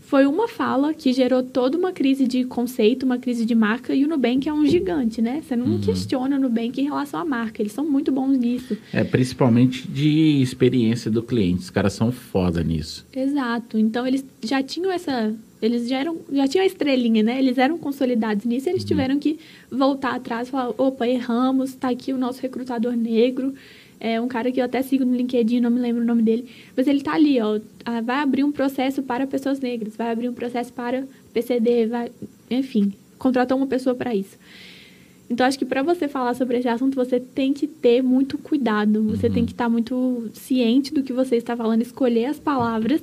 [0.06, 4.04] foi uma fala que gerou toda uma crise de conceito, uma crise de marca, e
[4.04, 5.42] o Nubank é um gigante, né?
[5.42, 8.78] Você não questiona o Nubank em relação à marca, eles são muito bons nisso.
[8.92, 11.62] É, principalmente de experiência do cliente.
[11.62, 13.04] Os caras são foda nisso.
[13.12, 13.76] Exato.
[13.76, 15.34] Então eles já tinham essa.
[15.60, 17.40] Eles já, eram, já tinham a estrelinha, né?
[17.40, 21.88] Eles eram consolidados nisso e eles tiveram que voltar atrás e falar: opa, erramos, tá
[21.88, 23.54] aqui o nosso recrutador negro.
[23.98, 26.46] É um cara que eu até sigo no LinkedIn, não me lembro o nome dele.
[26.76, 27.58] Mas ele tá ali, ó.
[27.84, 32.10] ah, Vai abrir um processo para pessoas negras, vai abrir um processo para PCD, vai.
[32.50, 34.36] Enfim, contratou uma pessoa para isso.
[35.28, 39.02] Então, acho que para você falar sobre esse assunto, você tem que ter muito cuidado.
[39.04, 43.02] Você tem que estar muito ciente do que você está falando, escolher as palavras,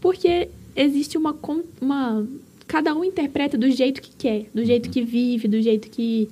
[0.00, 1.36] porque existe uma,
[1.80, 2.26] uma.
[2.66, 6.28] Cada um interpreta do jeito que quer, do jeito que vive, do jeito que,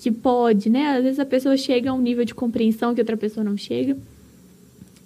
[0.00, 0.96] que pode, né?
[0.96, 3.96] Às vezes a pessoa chega a um nível de compreensão que outra pessoa não chega.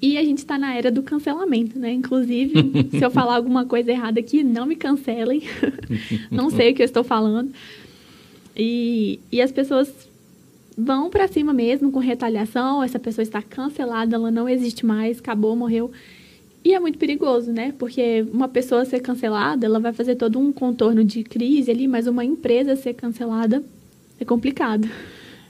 [0.03, 1.93] E a gente está na era do cancelamento, né?
[1.93, 2.55] Inclusive,
[2.91, 5.43] se eu falar alguma coisa errada aqui, não me cancelem.
[6.31, 7.53] não sei o que eu estou falando.
[8.57, 9.93] E, e as pessoas
[10.77, 12.83] vão para cima mesmo com retaliação.
[12.83, 15.91] Essa pessoa está cancelada, ela não existe mais, acabou, morreu.
[16.65, 17.73] E é muito perigoso, né?
[17.79, 22.07] Porque uma pessoa ser cancelada, ela vai fazer todo um contorno de crise ali, mas
[22.07, 23.63] uma empresa ser cancelada
[24.21, 24.89] é complicado.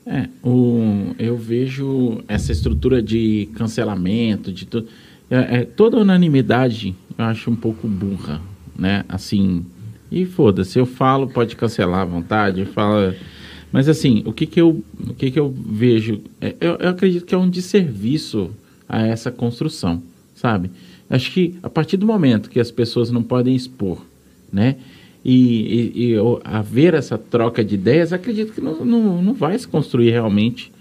[0.06, 4.88] É, o, eu vejo essa estrutura de cancelamento, de tudo.
[5.30, 8.40] É, é, toda unanimidade eu acho um pouco burra,
[8.76, 9.04] né?
[9.08, 9.64] Assim,
[10.10, 13.14] e foda-se, eu falo, pode cancelar à vontade, fala.
[13.70, 16.20] Mas assim, o que que eu, o que que eu vejo?
[16.40, 18.50] É, eu, eu acredito que é um desserviço
[18.88, 20.02] a essa construção,
[20.34, 20.70] sabe?
[21.08, 24.04] Acho que a partir do momento que as pessoas não podem expor,
[24.52, 24.76] né?
[25.24, 29.68] E, e, e haver essa troca de ideias, acredito que não, não, não vai se
[29.68, 30.72] construir realmente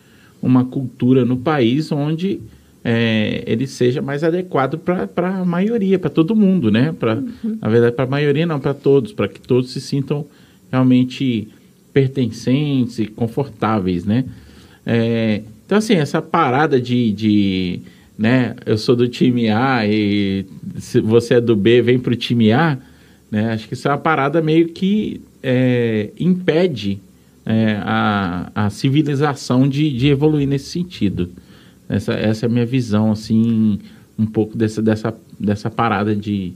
[0.41, 2.39] uma cultura no país onde
[2.83, 6.95] é, ele seja mais adequado para a maioria, para todo mundo, né?
[6.97, 7.21] Pra,
[7.61, 10.25] Na verdade, para a maioria, não, para todos, para que todos se sintam
[10.71, 11.47] realmente
[11.91, 14.25] pertencentes e confortáveis, né?
[14.85, 17.79] É, então, assim, essa parada de, de,
[18.17, 20.45] né, eu sou do time A e
[20.77, 22.77] se você é do B, vem pro time A,
[23.31, 23.51] né?
[23.53, 26.99] Acho que isso é uma parada meio que é, impede
[27.45, 31.29] é, a, a civilização de, de evoluir nesse sentido.
[31.87, 33.79] Essa, essa é a minha visão, assim,
[34.17, 36.53] um pouco dessa, dessa, dessa parada de,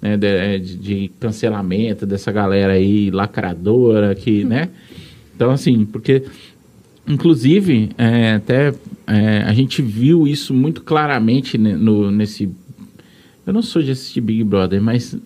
[0.00, 4.68] né, de, de- de cancelamento dessa galera aí lacradora que, né?
[5.34, 6.22] Então, assim, porque
[7.06, 8.72] Inclusive, é, até
[9.08, 12.48] é, a gente viu isso muito claramente ne- no, nesse.
[13.44, 15.16] Eu não sou de assistir Big Brother, mas,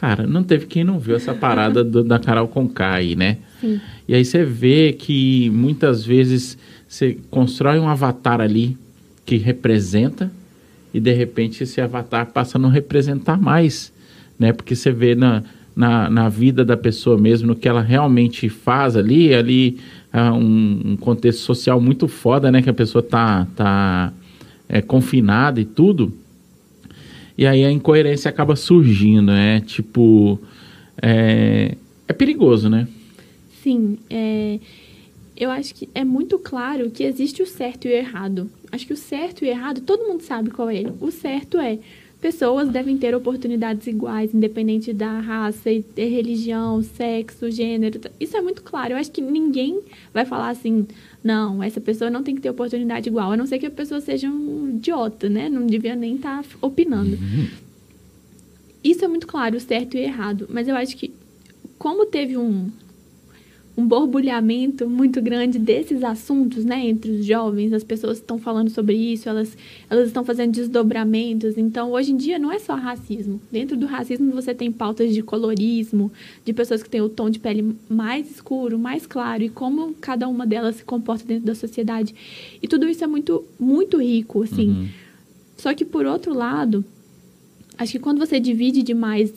[0.00, 3.36] cara, não teve quem não viu essa parada do- da Carol Conká aí, né?
[3.60, 3.80] Sim.
[4.08, 6.56] E aí você vê que muitas vezes
[6.88, 8.76] você constrói um avatar ali
[9.26, 10.30] que representa
[10.92, 13.92] e de repente esse avatar passa a não representar mais,
[14.38, 14.52] né?
[14.52, 15.42] Porque você vê na,
[15.76, 19.78] na, na vida da pessoa mesmo, no que ela realmente faz ali, ali
[20.12, 22.62] é um, um contexto social muito foda, né?
[22.62, 24.12] Que a pessoa tá, tá
[24.68, 26.12] é, confinada e tudo.
[27.40, 29.62] E aí a incoerência acaba surgindo, né?
[29.62, 30.38] Tipo,
[31.00, 31.74] é,
[32.06, 32.86] é perigoso, né?
[33.62, 34.60] Sim, é,
[35.34, 38.50] eu acho que é muito claro que existe o certo e o errado.
[38.70, 40.82] Acho que o certo e o errado, todo mundo sabe qual é.
[41.00, 41.78] O certo é
[42.20, 48.00] pessoas devem ter oportunidades iguais, independente da raça, religião, sexo, gênero.
[48.18, 48.92] Isso é muito claro.
[48.92, 49.80] Eu acho que ninguém
[50.12, 50.86] vai falar assim,
[51.24, 54.00] não, essa pessoa não tem que ter oportunidade igual, a não ser que a pessoa
[54.00, 55.48] seja um idiota, né?
[55.48, 57.18] Não devia nem estar opinando.
[58.84, 60.46] Isso é muito claro, certo e errado.
[60.50, 61.12] Mas eu acho que,
[61.78, 62.70] como teve um,
[63.76, 68.94] um borbulhamento muito grande desses assuntos, né, entre os jovens, as pessoas estão falando sobre
[68.94, 69.56] isso, elas,
[69.88, 71.56] elas estão fazendo desdobramentos.
[71.56, 73.40] Então, hoje em dia, não é só racismo.
[73.50, 76.12] Dentro do racismo, você tem pautas de colorismo,
[76.44, 80.28] de pessoas que têm o tom de pele mais escuro, mais claro, e como cada
[80.28, 82.14] uma delas se comporta dentro da sociedade.
[82.62, 84.68] E tudo isso é muito, muito rico, assim.
[84.70, 84.88] Uhum.
[85.56, 86.84] Só que, por outro lado,
[87.78, 89.32] acho que quando você divide demais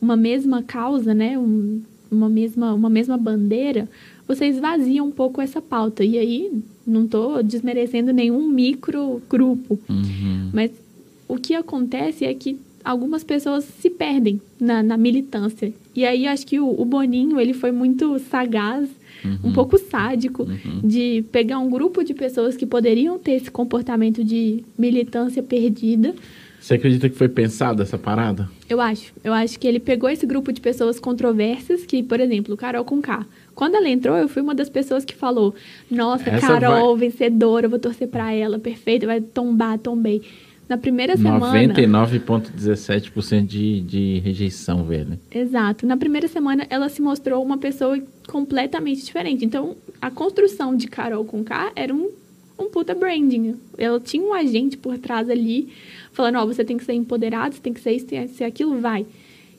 [0.00, 1.82] uma mesma causa, né, um-
[2.14, 3.88] uma, mesma, uma mesma bandeira,
[4.26, 6.04] você esvazia um pouco essa pauta.
[6.04, 6.52] E aí,
[6.86, 10.50] não estou desmerecendo nenhum micro grupo, Uhum.
[10.52, 10.70] mas
[11.28, 15.72] o que acontece é que algumas pessoas se perdem na, na militância.
[15.96, 18.88] E aí acho que o, o, Boninho ele foi muito sagaz,
[19.24, 19.38] uhum.
[19.44, 20.80] um pouco sádico, uhum.
[20.84, 26.14] de pegar um grupo de pessoas que poderiam ter esse comportamento de militância perdida.
[26.64, 28.48] Você acredita que foi pensada essa parada?
[28.70, 29.12] Eu acho.
[29.22, 33.02] Eu acho que ele pegou esse grupo de pessoas controversas, que, por exemplo, Carol com
[33.02, 33.26] K.
[33.54, 35.54] Quando ela entrou, eu fui uma das pessoas que falou:
[35.90, 37.10] Nossa, essa Carol, vai...
[37.10, 40.22] vencedora, eu vou torcer para ela, perfeita, vai tombar, tombei.
[40.66, 41.52] Na primeira semana.
[41.52, 45.18] 99,17% de, de rejeição, velho.
[45.30, 45.86] Exato.
[45.86, 49.44] Na primeira semana, ela se mostrou uma pessoa completamente diferente.
[49.44, 52.08] Então, a construção de Carol com K era um,
[52.58, 53.56] um puta branding.
[53.76, 55.68] Ela tinha um agente por trás ali,
[56.14, 58.44] falando: Ó, você tem que ser empoderado, você tem que ser isso, tem que ser
[58.44, 59.06] aquilo, vai.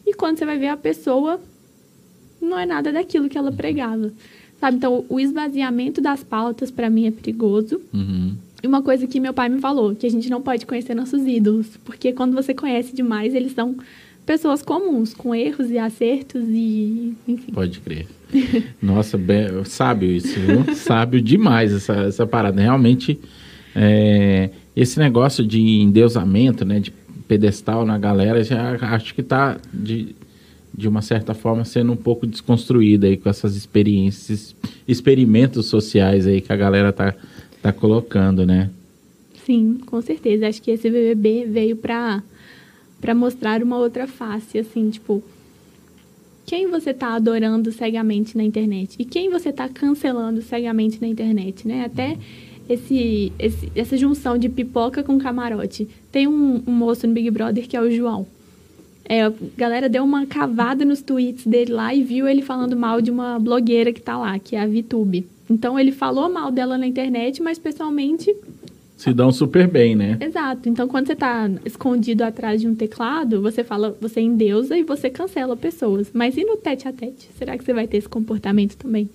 [0.06, 1.40] E quando você vai ver a pessoa,
[2.42, 4.12] não é nada daquilo que ela pregava.
[4.60, 4.78] Sabe?
[4.78, 7.82] Então, o esvaziamento das pautas, para mim, é perigoso.
[7.94, 8.36] Uhum.
[8.64, 11.26] E uma coisa que meu pai me falou, que a gente não pode conhecer nossos
[11.28, 13.76] ídolos, porque quando você conhece demais, eles são
[14.26, 17.52] pessoas comuns, com erros e acertos e enfim.
[17.52, 18.08] Pode crer.
[18.82, 20.64] Nossa, bem, sábio isso, viu?
[20.76, 22.60] sábio demais essa, essa parada.
[22.60, 23.20] Realmente,
[23.76, 26.92] é, esse negócio de endeusamento, né, de
[27.28, 30.16] pedestal na galera, já acho que está de,
[30.74, 34.56] de uma certa forma sendo um pouco desconstruída aí com essas experiências,
[34.88, 37.16] experimentos sociais aí que a galera tá
[37.56, 38.70] está colocando, né?
[39.44, 40.48] Sim, com certeza.
[40.48, 42.22] Acho que esse BBB veio para
[43.02, 45.22] para mostrar uma outra face, assim, tipo,
[46.46, 51.68] quem você está adorando cegamente na internet e quem você está cancelando cegamente na internet,
[51.68, 51.86] né?
[51.86, 52.18] Até
[52.70, 55.88] esse, esse, essa junção de pipoca com camarote.
[56.12, 58.28] Tem um, um moço no Big Brother que é o João.
[59.08, 63.02] É, a galera deu uma cavada nos tweets dele lá e viu ele falando mal
[63.02, 65.28] de uma blogueira que tá lá, que é a VTube.
[65.50, 68.36] Então ele falou mal dela na internet, mas pessoalmente.
[68.98, 70.18] Se dão super bem, né?
[70.20, 70.68] Exato.
[70.68, 75.10] Então quando você está escondido atrás de um teclado, você fala, você endeusa e você
[75.10, 76.10] cancela pessoas.
[76.12, 77.30] Mas e no tete a tete?
[77.38, 79.08] Será que você vai ter esse comportamento também?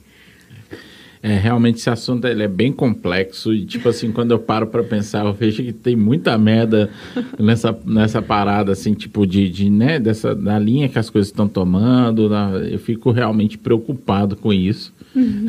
[1.22, 4.82] É, realmente esse assunto ele é bem complexo e, tipo assim, quando eu paro para
[4.82, 6.88] pensar, eu vejo que tem muita merda
[7.38, 11.46] nessa, nessa parada, assim, tipo, de, de né, dessa, da linha que as coisas estão
[11.46, 14.94] tomando, da, eu fico realmente preocupado com isso.
[15.14, 15.46] Uhum.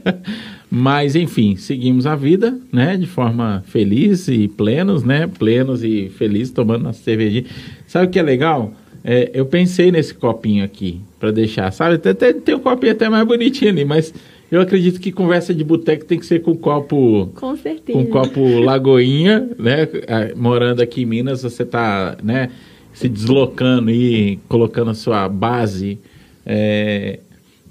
[0.74, 6.50] Mas, enfim, seguimos a vida, né, de forma feliz e plenos, né, plenos e felizes,
[6.50, 7.44] tomando nossa cervejinha.
[7.86, 8.72] Sabe o que é legal?
[9.04, 11.98] É, eu pensei nesse copinho aqui, para deixar, sabe?
[11.98, 14.14] Tem, tem, tem um copinho até mais bonitinho ali, mas
[14.52, 17.32] eu acredito que conversa de boteco tem que ser com copo.
[17.34, 17.98] Com certeza.
[17.98, 19.88] Com copo Lagoinha, né?
[20.06, 22.50] Ah, morando aqui em Minas, você está, né?
[22.92, 25.98] Se deslocando e colocando a sua base
[26.44, 27.18] é,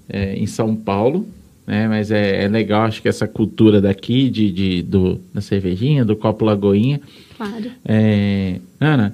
[0.10, 1.28] é, em São Paulo,
[1.68, 1.88] né?
[1.88, 6.16] Mas é, é, legal, acho que essa cultura daqui de, de do, da cervejinha, do
[6.16, 7.00] copo Lagoinha.
[7.38, 7.72] Claro.
[7.86, 9.14] É, Ana,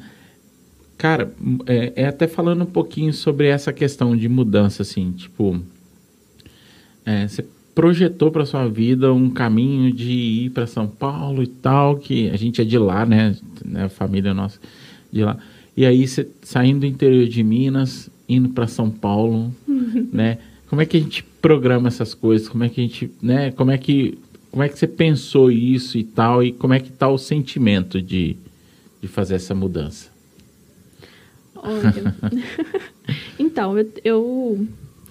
[0.97, 1.33] cara,
[1.65, 5.59] é, é até falando um pouquinho sobre essa questão de mudança, assim, tipo,
[7.05, 7.43] é, você
[7.77, 12.35] projetou para sua vida um caminho de ir para São Paulo e tal, que a
[12.35, 13.37] gente é de lá, né?
[13.63, 14.59] né a família nossa
[15.11, 15.37] de lá.
[15.75, 19.53] E aí você saindo do interior de Minas, indo para São Paulo,
[20.11, 20.39] né?
[20.67, 22.49] Como é que a gente programa essas coisas?
[22.49, 23.51] Como é que a gente, né?
[23.51, 24.17] Como é que
[24.49, 28.01] como é que você pensou isso e tal e como é que tá o sentimento
[28.01, 28.37] de,
[28.99, 30.09] de fazer essa mudança?
[33.37, 34.67] então, eu, eu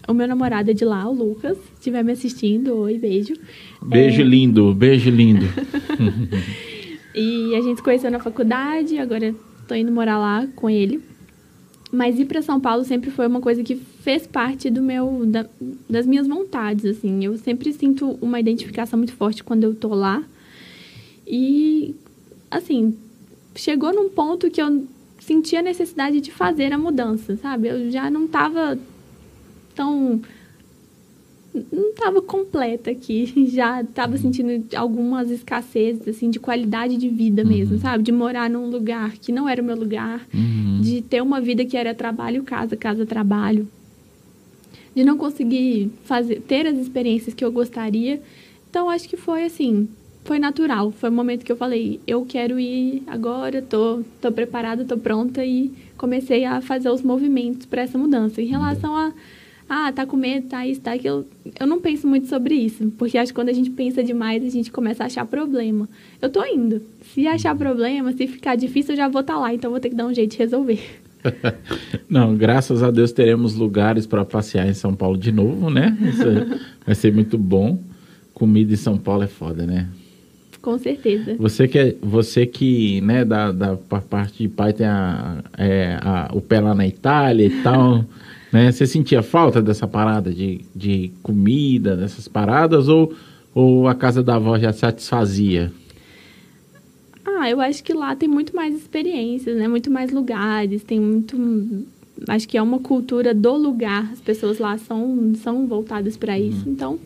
[0.08, 1.56] o meu namorado é de lá, o Lucas.
[1.56, 3.34] Se estiver me assistindo, oi, beijo.
[3.82, 4.24] Beijo é...
[4.24, 5.46] lindo, beijo lindo.
[7.14, 11.02] e a gente se conheceu na faculdade, agora estou indo morar lá com ele.
[11.92, 15.46] Mas ir para São Paulo sempre foi uma coisa que fez parte do meu da,
[15.88, 17.24] das minhas vontades, assim.
[17.24, 20.22] Eu sempre sinto uma identificação muito forte quando eu tô lá.
[21.26, 21.94] E
[22.50, 22.96] assim,
[23.54, 24.86] chegou num ponto que eu
[25.18, 27.68] senti a necessidade de fazer a mudança, sabe?
[27.68, 28.78] Eu já não estava
[29.76, 30.20] tão
[31.72, 34.18] não estava completa aqui, já estava uhum.
[34.18, 37.48] sentindo algumas escassezes, assim, de qualidade de vida uhum.
[37.48, 38.02] mesmo, sabe?
[38.02, 40.80] De morar num lugar que não era o meu lugar, uhum.
[40.82, 43.68] de ter uma vida que era trabalho, casa, casa, trabalho.
[44.94, 48.20] De não conseguir fazer, ter as experiências que eu gostaria.
[48.68, 49.88] Então, acho que foi assim,
[50.24, 50.90] foi natural.
[50.90, 55.44] Foi o momento que eu falei, eu quero ir agora, tô, tô preparada, tô pronta
[55.44, 58.40] e comecei a fazer os movimentos para essa mudança.
[58.40, 59.12] Em relação a
[59.68, 61.26] ah, tá com medo, tá isso, tá aquilo.
[61.58, 64.48] Eu não penso muito sobre isso, porque acho que quando a gente pensa demais, a
[64.48, 65.88] gente começa a achar problema.
[66.22, 66.82] Eu tô indo.
[67.12, 69.88] Se achar problema, se ficar difícil, eu já vou estar tá lá, então vou ter
[69.88, 70.80] que dar um jeito de resolver.
[72.08, 75.96] Não, graças a Deus teremos lugares para passear em São Paulo de novo, né?
[76.00, 76.24] Isso
[76.84, 77.78] vai ser muito bom.
[78.32, 79.88] Comida em São Paulo é foda, né?
[80.62, 81.36] Com certeza.
[81.38, 86.30] Você que, é, você que né, da, da parte de pai tem a, é, a,
[86.32, 88.04] o pé lá na Itália e tal,
[88.56, 88.72] né?
[88.72, 93.12] Você sentia falta dessa parada de, de comida, dessas paradas, ou,
[93.54, 95.70] ou a casa da avó já satisfazia?
[97.22, 99.68] Ah, eu acho que lá tem muito mais experiências, né?
[99.68, 101.36] Muito mais lugares, tem muito
[102.26, 104.10] acho que é uma cultura do lugar.
[104.10, 106.64] As pessoas lá são, são voltadas para isso.
[106.64, 106.72] Uhum.
[106.72, 106.98] Então,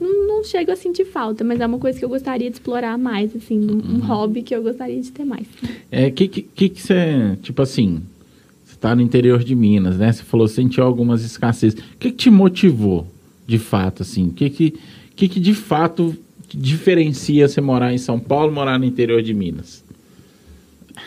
[0.00, 2.98] não, não chego a sentir falta, mas é uma coisa que eu gostaria de explorar
[2.98, 3.98] mais, assim, um, uhum.
[4.00, 5.46] hobby que eu gostaria de ter mais.
[5.88, 8.02] É, que que, que você, tipo assim,
[8.80, 10.10] você tá no interior de Minas, né?
[10.10, 11.74] Você falou que sentiu algumas escassez.
[11.74, 13.06] O que, que te motivou,
[13.46, 14.28] de fato, assim?
[14.28, 14.74] O que que,
[15.14, 16.16] que que de fato
[16.48, 19.84] diferencia você morar em São Paulo morar no interior de Minas?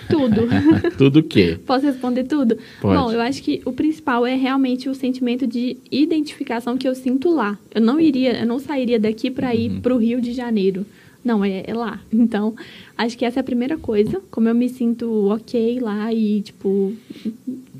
[0.08, 0.48] Tudo.
[0.98, 1.58] tudo o quê?
[1.66, 2.58] Posso responder tudo?
[2.80, 2.96] Pode.
[2.96, 7.34] Bom, eu acho que o principal é realmente o sentimento de identificação que eu sinto
[7.34, 7.58] lá.
[7.74, 9.82] Eu não iria, eu não sairia daqui para ir uhum.
[9.82, 10.86] para o Rio de Janeiro.
[11.24, 12.02] Não, é, é, lá.
[12.12, 12.56] Então,
[12.98, 14.22] acho que essa é a primeira coisa.
[14.30, 16.94] Como eu me sinto ok lá e, tipo,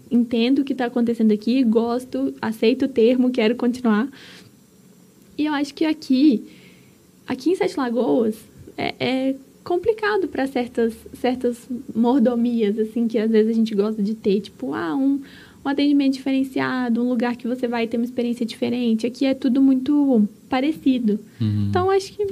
[0.10, 4.08] entendo o que está acontecendo aqui, gosto, aceito o termo, quero continuar.
[5.38, 6.46] E eu acho que aqui,
[7.28, 8.36] aqui em Sete Lagoas,
[8.78, 11.58] é, é complicado para certas, certas
[11.96, 14.42] mordomias, assim, que às vezes a gente gosta de ter.
[14.42, 15.22] Tipo, ah, um,
[15.66, 19.08] um atendimento diferenciado, um lugar que você vai ter uma experiência diferente.
[19.08, 21.20] Aqui é tudo muito parecido.
[21.40, 21.68] Uhum.
[21.70, 22.28] Então, acho que,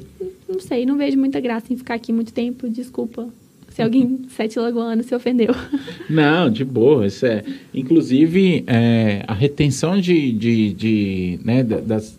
[0.49, 2.67] não sei, não vejo muita graça em ficar aqui muito tempo.
[2.67, 3.29] Desculpa
[3.71, 5.55] se alguém sete lagoanos se ofendeu.
[6.09, 7.07] Não, de boa.
[7.07, 11.65] Isso é, inclusive, é, a retenção de, de, de né,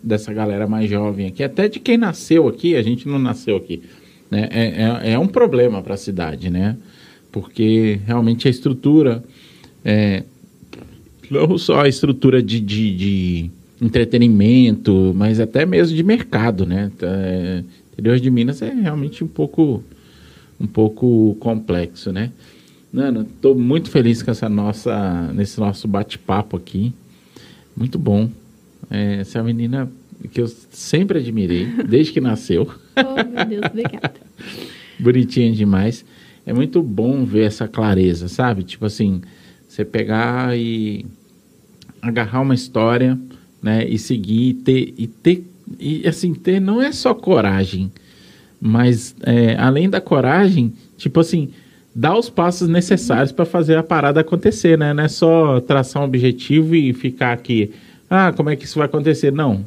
[0.03, 3.83] dessa galera mais jovem aqui, até de quem nasceu aqui, a gente não nasceu aqui,
[4.29, 6.75] né, é, é, é um problema para a cidade, né?
[7.31, 9.23] Porque realmente a estrutura,
[9.83, 10.23] é,
[11.33, 16.91] não só a estrutura de, de, de, entretenimento, mas até mesmo de mercado, né?
[17.01, 19.83] É, interior de Minas é realmente um pouco,
[20.59, 22.31] um pouco complexo, né?
[22.91, 26.93] Nana, estou muito feliz com essa nossa, nesse nosso bate-papo aqui.
[27.75, 28.29] Muito bom.
[28.89, 29.91] É, essa menina
[30.31, 32.69] que eu sempre admirei, desde que nasceu.
[32.95, 34.13] Oh, meu Deus, obrigada.
[34.99, 36.05] Bonitinha demais.
[36.45, 38.63] É muito bom ver essa clareza, sabe?
[38.63, 39.21] Tipo assim,
[39.67, 41.05] você pegar e
[42.03, 43.17] agarrar uma história,
[43.61, 43.87] né?
[43.87, 45.47] E seguir e ter, e ter,
[45.79, 47.89] e assim, ter não é só coragem,
[48.59, 51.49] mas é, além da coragem, tipo assim,
[51.95, 54.93] dar os passos necessários para fazer a parada acontecer, né?
[54.93, 57.71] Não é só traçar um objetivo e ficar aqui,
[58.09, 59.31] ah, como é que isso vai acontecer?
[59.31, 59.65] Não,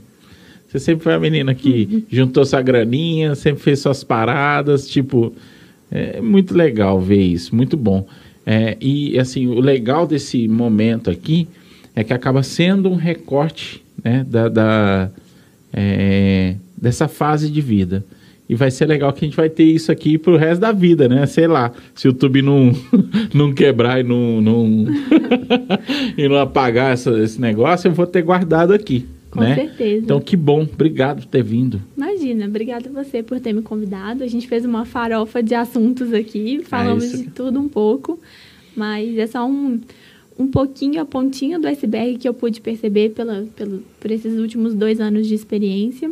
[0.69, 2.03] você sempre foi a menina que uhum.
[2.11, 5.33] juntou sua graninha, sempre fez suas paradas, tipo,
[5.91, 8.07] é muito legal ver isso, muito bom.
[8.45, 11.49] É, e assim, o legal desse momento aqui
[11.97, 15.11] é que acaba sendo um recorte né, da, da
[15.73, 18.05] é, dessa fase de vida.
[18.49, 21.09] E vai ser legal que a gente vai ter isso aqui pro resto da vida,
[21.09, 21.27] né?
[21.27, 22.71] Sei lá, se o YouTube não,
[23.35, 24.85] não quebrar e não, não,
[26.17, 29.05] e não apagar essa, esse negócio, eu vou ter guardado aqui.
[29.31, 29.55] Com né?
[29.57, 30.05] certeza.
[30.05, 30.63] Então, que bom.
[30.63, 31.83] Obrigado por ter vindo.
[31.97, 34.23] Imagina, obrigada a você por ter me convidado.
[34.23, 38.19] A gente fez uma farofa de assuntos aqui, falamos é de tudo um pouco,
[38.77, 39.81] mas é só um,
[40.39, 44.75] um pouquinho, a pontinha do iceberg que eu pude perceber pela, pela, por esses últimos
[44.75, 46.11] dois anos de experiência.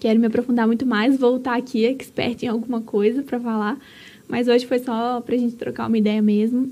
[0.00, 3.78] Quero me aprofundar muito mais, voltar aqui expert em alguma coisa para falar,
[4.28, 6.70] mas hoje foi só para a gente trocar uma ideia mesmo.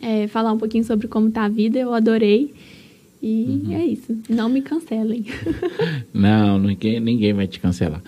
[0.00, 2.52] É, falar um pouquinho sobre como está a vida, eu adorei.
[3.22, 3.72] E uhum.
[3.72, 4.18] é isso.
[4.28, 5.24] Não me cancelem.
[6.12, 8.02] Não, ninguém, ninguém vai te cancelar.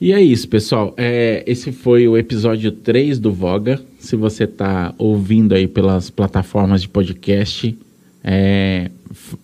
[0.00, 0.94] E é isso, pessoal.
[0.96, 3.80] É, esse foi o episódio 3 do Voga.
[3.98, 7.76] Se você está ouvindo aí pelas plataformas de podcast,
[8.22, 8.90] é,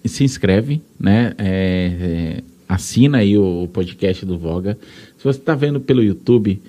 [0.05, 1.35] se inscreve, né?
[1.39, 4.79] É, é assina aí o, o, podcast do Voga.
[5.19, 6.61] Se você está vendo pelo YouTube,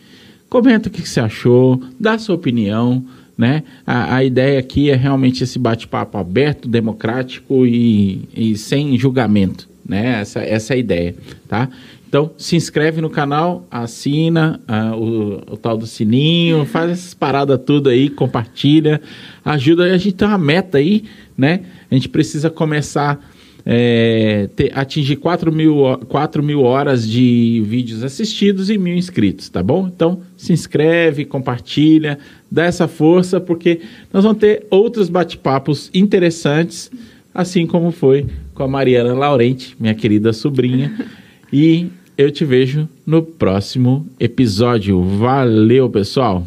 [0.49, 3.06] comenta o que, que você achou, dá sua opinião
[3.38, 3.64] né?
[3.86, 10.22] A, a ideia aqui é realmente esse bate-papo aberto, democrático e, e, sem julgamento, né?
[10.22, 11.16] Essa, essa é a ideia,
[11.48, 11.70] tá?
[12.16, 17.60] Então, se inscreve no canal, assina uh, o, o, tal do sininho, faz essas paradas
[17.66, 19.02] tudo aí, compartilha,
[19.44, 19.84] ajuda.
[19.84, 21.04] A gente tem uma meta aí,
[21.38, 21.64] né?
[21.92, 23.20] A gente precisa começar
[23.66, 25.76] é, ter, atingir 4 mil,
[26.08, 29.86] 4 mil horas de vídeos assistidos e mil inscritos, tá bom?
[29.94, 32.18] Então se inscreve, compartilha,
[32.50, 33.82] dá essa força, porque
[34.14, 36.90] nós vamos ter outros bate-papos interessantes,
[37.34, 40.96] assim como foi com a Mariana Laurente, minha querida sobrinha.
[41.54, 45.02] E eu te vejo no próximo episódio.
[45.02, 46.46] Valeu, pessoal!